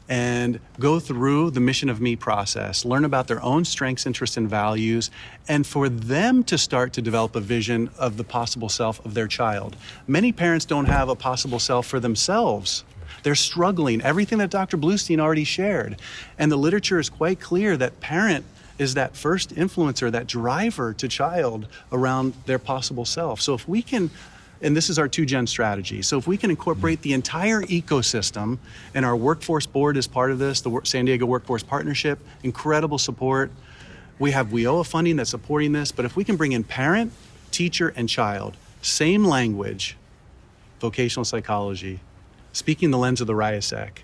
and 0.10 0.60
go 0.80 1.00
through 1.00 1.52
the 1.52 1.60
mission 1.60 1.90
of 1.90 2.00
me 2.00 2.16
process, 2.16 2.86
learn 2.86 3.04
about 3.04 3.28
their 3.28 3.44
own 3.44 3.66
strengths, 3.66 4.06
interests, 4.06 4.38
and 4.38 4.50
values, 4.50 5.12
and 5.48 5.68
for 5.68 5.90
them 5.90 6.44
to 6.46 6.58
start 6.58 6.94
to 6.94 7.02
develop 7.02 7.36
a 7.36 7.42
vision 7.42 7.90
of 7.98 8.18
the 8.18 8.24
possible 8.24 8.70
self 8.70 9.04
of 9.06 9.14
their 9.14 9.28
child. 9.28 9.76
Many 10.08 10.32
parents 10.32 10.66
don't 10.66 10.86
have 10.86 11.10
a 11.10 11.16
possible 11.16 11.60
self 11.60 11.88
for 11.88 12.00
themselves. 12.00 12.84
They're 13.24 13.36
struggling. 13.36 14.02
Everything 14.02 14.38
that 14.38 14.50
Dr. 14.50 14.78
Bluestein 14.78 15.20
already 15.20 15.44
shared. 15.44 15.98
And 16.38 16.52
the 16.52 16.58
literature 16.58 17.00
is 17.00 17.10
quite 17.10 17.40
clear 17.40 17.76
that 17.78 18.00
parent 18.00 18.46
is 18.78 18.94
that 18.94 19.16
first 19.16 19.56
influencer, 19.56 20.12
that 20.12 20.28
driver 20.28 20.94
to 20.94 21.08
child 21.08 21.68
around 21.92 22.34
their 22.46 22.60
possible 22.60 23.06
self. 23.06 23.42
So 23.42 23.54
if 23.54 23.68
we 23.68 23.82
can 23.82 24.12
and 24.62 24.76
this 24.76 24.90
is 24.90 24.98
our 25.00 25.08
two 25.08 25.26
gen 25.26 25.48
strategy. 25.48 26.02
So 26.02 26.18
if 26.18 26.28
we 26.28 26.38
can 26.38 26.50
incorporate 26.50 27.02
the 27.02 27.14
entire 27.14 27.62
ecosystem, 27.64 28.58
and 28.94 29.06
our 29.06 29.16
workforce 29.16 29.66
board 29.66 29.98
is 29.98 30.08
part 30.08 30.32
of 30.32 30.40
this, 30.40 30.62
the 30.62 30.82
San 30.84 31.06
Diego 31.06 31.26
Workforce 31.26 31.64
Partnership, 31.64 32.20
incredible 32.44 32.98
support. 32.98 33.52
We 34.20 34.32
have 34.32 34.48
WIOA 34.48 34.86
funding 34.86 35.16
that's 35.18 35.30
supporting 35.30 35.74
this, 35.74 35.92
but 35.92 36.06
if 36.06 36.16
we 36.16 36.24
can 36.24 36.38
bring 36.38 36.52
in 36.52 36.64
parent, 36.64 37.12
teacher, 37.52 37.94
and 37.96 38.10
child, 38.10 38.58
same 38.82 39.24
language, 39.24 39.96
vocational 40.80 41.26
psychology, 41.26 42.00
speaking 42.52 42.92
the 42.92 42.98
lens 42.98 43.22
of 43.22 43.28
the 43.28 43.34
RIASEC, 43.34 44.00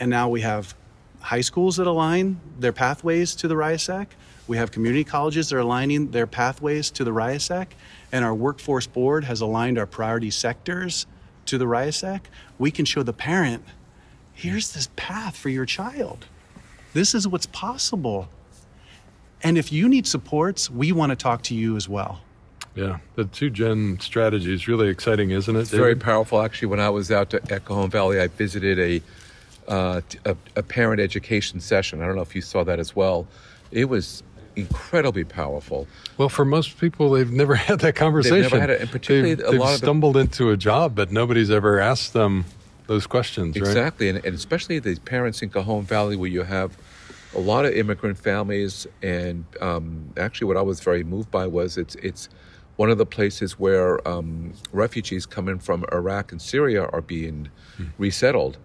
and 0.00 0.10
now 0.10 0.28
we 0.28 0.40
have 0.40 0.74
high 1.22 1.40
schools 1.40 1.76
that 1.76 1.86
align 1.86 2.40
their 2.58 2.72
pathways 2.72 3.34
to 3.36 3.48
the 3.48 3.54
RIASEC. 3.54 4.08
We 4.48 4.56
have 4.56 4.72
community 4.72 5.04
colleges 5.04 5.48
that 5.48 5.56
are 5.56 5.60
aligning 5.60 6.10
their 6.10 6.26
pathways 6.26 6.90
to 6.92 7.04
the 7.04 7.12
RIASEC. 7.12 7.68
and 8.10 8.24
our 8.24 8.34
workforce 8.34 8.86
board 8.86 9.24
has 9.24 9.40
aligned 9.40 9.78
our 9.78 9.86
priority 9.86 10.30
sectors 10.30 11.06
to 11.46 11.56
the 11.56 11.64
RIASEC. 11.64 12.20
we 12.58 12.70
can 12.70 12.84
show 12.84 13.02
the 13.02 13.12
parent 13.12 13.64
here's 14.34 14.72
this 14.72 14.88
path 14.96 15.36
for 15.36 15.48
your 15.48 15.66
child. 15.66 16.26
This 16.94 17.14
is 17.14 17.28
what's 17.28 17.46
possible. 17.46 18.28
And 19.42 19.58
if 19.58 19.72
you 19.72 19.88
need 19.88 20.06
supports, 20.06 20.70
we 20.70 20.92
want 20.92 21.10
to 21.10 21.16
talk 21.16 21.42
to 21.44 21.54
you 21.54 21.76
as 21.76 21.88
well. 21.88 22.20
Yeah, 22.74 22.98
the 23.16 23.24
two 23.24 23.50
gen 23.50 23.98
strategy 24.00 24.52
is 24.52 24.66
really 24.66 24.88
exciting, 24.88 25.30
isn't 25.30 25.54
it? 25.54 25.60
It's 25.60 25.70
very 25.70 25.94
powerful. 25.94 26.40
Actually, 26.40 26.68
when 26.68 26.80
I 26.80 26.88
was 26.88 27.10
out 27.10 27.30
to, 27.30 27.42
at 27.52 27.64
Cajon 27.66 27.90
Valley, 27.90 28.20
I 28.20 28.28
visited 28.28 28.78
a, 28.78 29.02
uh, 29.68 30.00
a, 30.24 30.36
a 30.56 30.62
parent 30.62 31.00
education 31.00 31.60
session. 31.60 32.02
I 32.02 32.06
don't 32.06 32.16
know 32.16 32.22
if 32.22 32.34
you 32.34 32.42
saw 32.42 32.64
that 32.64 32.78
as 32.78 32.94
well. 32.96 33.26
It 33.70 33.86
was 33.86 34.22
incredibly 34.56 35.24
powerful. 35.24 35.86
Well, 36.18 36.28
for 36.28 36.44
most 36.44 36.78
people, 36.78 37.10
they've 37.10 37.30
never 37.30 37.54
had 37.68 37.80
that 37.80 37.94
conversation. 37.94 38.42
They've 38.42 38.52
never 38.52 38.60
had 38.60 38.70
it, 38.70 38.80
and 38.80 38.90
particularly 38.90 39.34
they've, 39.34 39.46
a 39.46 39.50
they've 39.52 39.60
lot 39.60 39.72
of 39.72 39.78
stumbled 39.78 40.16
into 40.16 40.50
a 40.50 40.56
job, 40.56 40.94
but 40.94 41.10
nobody's 41.10 41.50
ever 41.50 41.80
asked 41.80 42.12
them 42.12 42.44
those 42.86 43.06
questions, 43.06 43.56
right? 43.56 43.66
Exactly, 43.66 44.08
and, 44.08 44.24
and 44.24 44.34
especially 44.34 44.78
the 44.78 44.96
parents 44.96 45.42
in 45.42 45.50
Cajon 45.50 45.84
Valley, 45.84 46.16
where 46.16 46.30
you 46.30 46.42
have 46.42 46.76
a 47.34 47.40
lot 47.40 47.64
of 47.64 47.72
immigrant 47.72 48.18
families, 48.18 48.86
and 49.02 49.44
um, 49.60 50.12
actually, 50.16 50.48
what 50.48 50.56
I 50.56 50.62
was 50.62 50.80
very 50.80 51.04
moved 51.04 51.30
by 51.30 51.46
was 51.46 51.78
it's 51.78 51.94
it's 51.96 52.28
one 52.76 52.90
of 52.90 52.98
the 52.98 53.06
places 53.06 53.58
where 53.58 54.06
um, 54.08 54.52
refugees 54.72 55.26
coming 55.26 55.58
from 55.58 55.84
Iraq 55.92 56.32
and 56.32 56.40
Syria 56.40 56.86
are 56.86 57.02
being 57.02 57.48
mm. 57.78 57.88
resettled. 57.98 58.58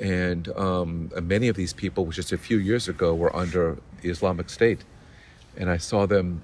And 0.00 0.48
um, 0.56 1.10
many 1.22 1.48
of 1.48 1.56
these 1.56 1.72
people, 1.72 2.06
just 2.10 2.32
a 2.32 2.38
few 2.38 2.58
years 2.58 2.88
ago, 2.88 3.14
were 3.14 3.34
under 3.36 3.78
the 4.00 4.08
Islamic 4.08 4.48
State. 4.48 4.82
And 5.56 5.68
I 5.70 5.76
saw 5.76 6.06
them 6.06 6.42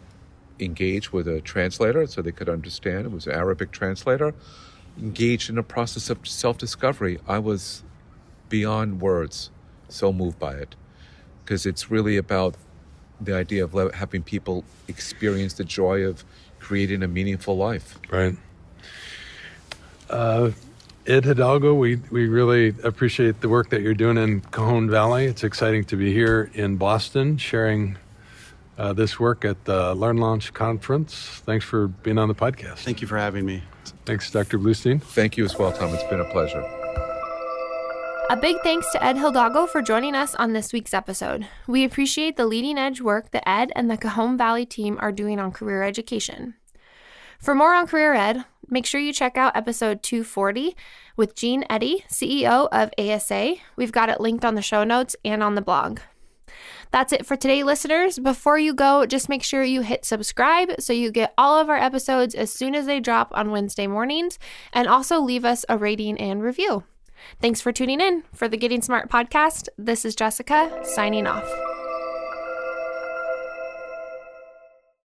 engage 0.60 1.12
with 1.12 1.26
a 1.26 1.40
translator 1.40 2.06
so 2.06 2.20
they 2.20 2.32
could 2.32 2.48
understand. 2.48 3.06
It 3.06 3.12
was 3.12 3.26
an 3.26 3.32
Arabic 3.32 3.72
translator, 3.72 4.34
engaged 4.98 5.48
in 5.48 5.56
a 5.56 5.62
process 5.62 6.10
of 6.10 6.26
self 6.28 6.58
discovery. 6.58 7.18
I 7.26 7.38
was 7.38 7.82
beyond 8.50 9.00
words, 9.00 9.50
so 9.88 10.12
moved 10.12 10.38
by 10.38 10.54
it. 10.54 10.76
Because 11.44 11.64
it's 11.64 11.90
really 11.90 12.16
about 12.16 12.56
the 13.20 13.34
idea 13.34 13.64
of 13.64 13.94
having 13.94 14.22
people 14.22 14.64
experience 14.88 15.54
the 15.54 15.64
joy 15.64 16.02
of 16.02 16.24
creating 16.58 17.02
a 17.02 17.08
meaningful 17.08 17.56
life. 17.56 17.98
Right. 18.10 18.36
Uh, 20.10 20.50
Ed 21.06 21.24
Hidalgo, 21.24 21.72
we, 21.72 21.96
we 22.10 22.26
really 22.26 22.74
appreciate 22.82 23.40
the 23.40 23.48
work 23.48 23.70
that 23.70 23.80
you're 23.80 23.94
doing 23.94 24.18
in 24.18 24.40
Cajon 24.40 24.90
Valley. 24.90 25.26
It's 25.26 25.44
exciting 25.44 25.84
to 25.84 25.96
be 25.96 26.12
here 26.12 26.50
in 26.54 26.76
Boston 26.78 27.38
sharing 27.38 27.96
uh, 28.76 28.92
this 28.92 29.20
work 29.20 29.44
at 29.44 29.64
the 29.66 29.94
LearnLaunch 29.94 30.52
Conference. 30.52 31.14
Thanks 31.46 31.64
for 31.64 31.86
being 31.86 32.18
on 32.18 32.26
the 32.26 32.34
podcast. 32.34 32.78
Thank 32.78 33.00
you 33.00 33.06
for 33.06 33.18
having 33.18 33.46
me. 33.46 33.62
Thanks, 34.04 34.28
Dr. 34.32 34.58
Bluestein. 34.58 35.00
Thank 35.00 35.36
you 35.36 35.44
as 35.44 35.56
well, 35.56 35.70
Tom. 35.70 35.94
It's 35.94 36.02
been 36.10 36.20
a 36.20 36.32
pleasure. 36.32 36.60
A 38.28 38.36
big 38.36 38.56
thanks 38.64 38.90
to 38.90 39.02
Ed 39.02 39.18
Hidalgo 39.18 39.66
for 39.66 39.82
joining 39.82 40.16
us 40.16 40.34
on 40.34 40.54
this 40.54 40.72
week's 40.72 40.92
episode. 40.92 41.46
We 41.68 41.84
appreciate 41.84 42.36
the 42.36 42.46
leading 42.46 42.78
edge 42.78 43.00
work 43.00 43.30
that 43.30 43.48
Ed 43.48 43.70
and 43.76 43.88
the 43.88 43.96
Cajon 43.96 44.36
Valley 44.36 44.66
team 44.66 44.98
are 45.00 45.12
doing 45.12 45.38
on 45.38 45.52
career 45.52 45.84
education. 45.84 46.54
For 47.38 47.54
more 47.54 47.74
on 47.74 47.86
Career 47.86 48.14
Ed, 48.14 48.44
make 48.68 48.86
sure 48.86 49.00
you 49.00 49.12
check 49.12 49.36
out 49.36 49.56
episode 49.56 50.02
240 50.02 50.76
with 51.16 51.34
Jean 51.34 51.64
Eddy, 51.70 52.04
CEO 52.08 52.68
of 52.72 52.90
ASA. 52.98 53.56
We've 53.76 53.92
got 53.92 54.08
it 54.08 54.20
linked 54.20 54.44
on 54.44 54.54
the 54.54 54.62
show 54.62 54.84
notes 54.84 55.16
and 55.24 55.42
on 55.42 55.54
the 55.54 55.62
blog. 55.62 56.00
That's 56.90 57.12
it 57.12 57.26
for 57.26 57.36
today, 57.36 57.62
listeners. 57.62 58.18
Before 58.18 58.58
you 58.58 58.72
go, 58.72 59.06
just 59.06 59.28
make 59.28 59.42
sure 59.42 59.62
you 59.62 59.82
hit 59.82 60.04
subscribe 60.04 60.80
so 60.80 60.92
you 60.92 61.10
get 61.10 61.34
all 61.36 61.58
of 61.58 61.68
our 61.68 61.76
episodes 61.76 62.34
as 62.34 62.52
soon 62.52 62.74
as 62.74 62.86
they 62.86 63.00
drop 63.00 63.32
on 63.34 63.50
Wednesday 63.50 63.86
mornings, 63.86 64.38
and 64.72 64.86
also 64.86 65.20
leave 65.20 65.44
us 65.44 65.64
a 65.68 65.76
rating 65.76 66.18
and 66.18 66.42
review. 66.42 66.84
Thanks 67.40 67.60
for 67.60 67.72
tuning 67.72 68.00
in 68.00 68.22
for 68.32 68.48
the 68.48 68.56
Getting 68.56 68.82
Smart 68.82 69.10
podcast. 69.10 69.68
This 69.76 70.04
is 70.04 70.14
Jessica 70.14 70.80
signing 70.84 71.26
off. 71.26 71.75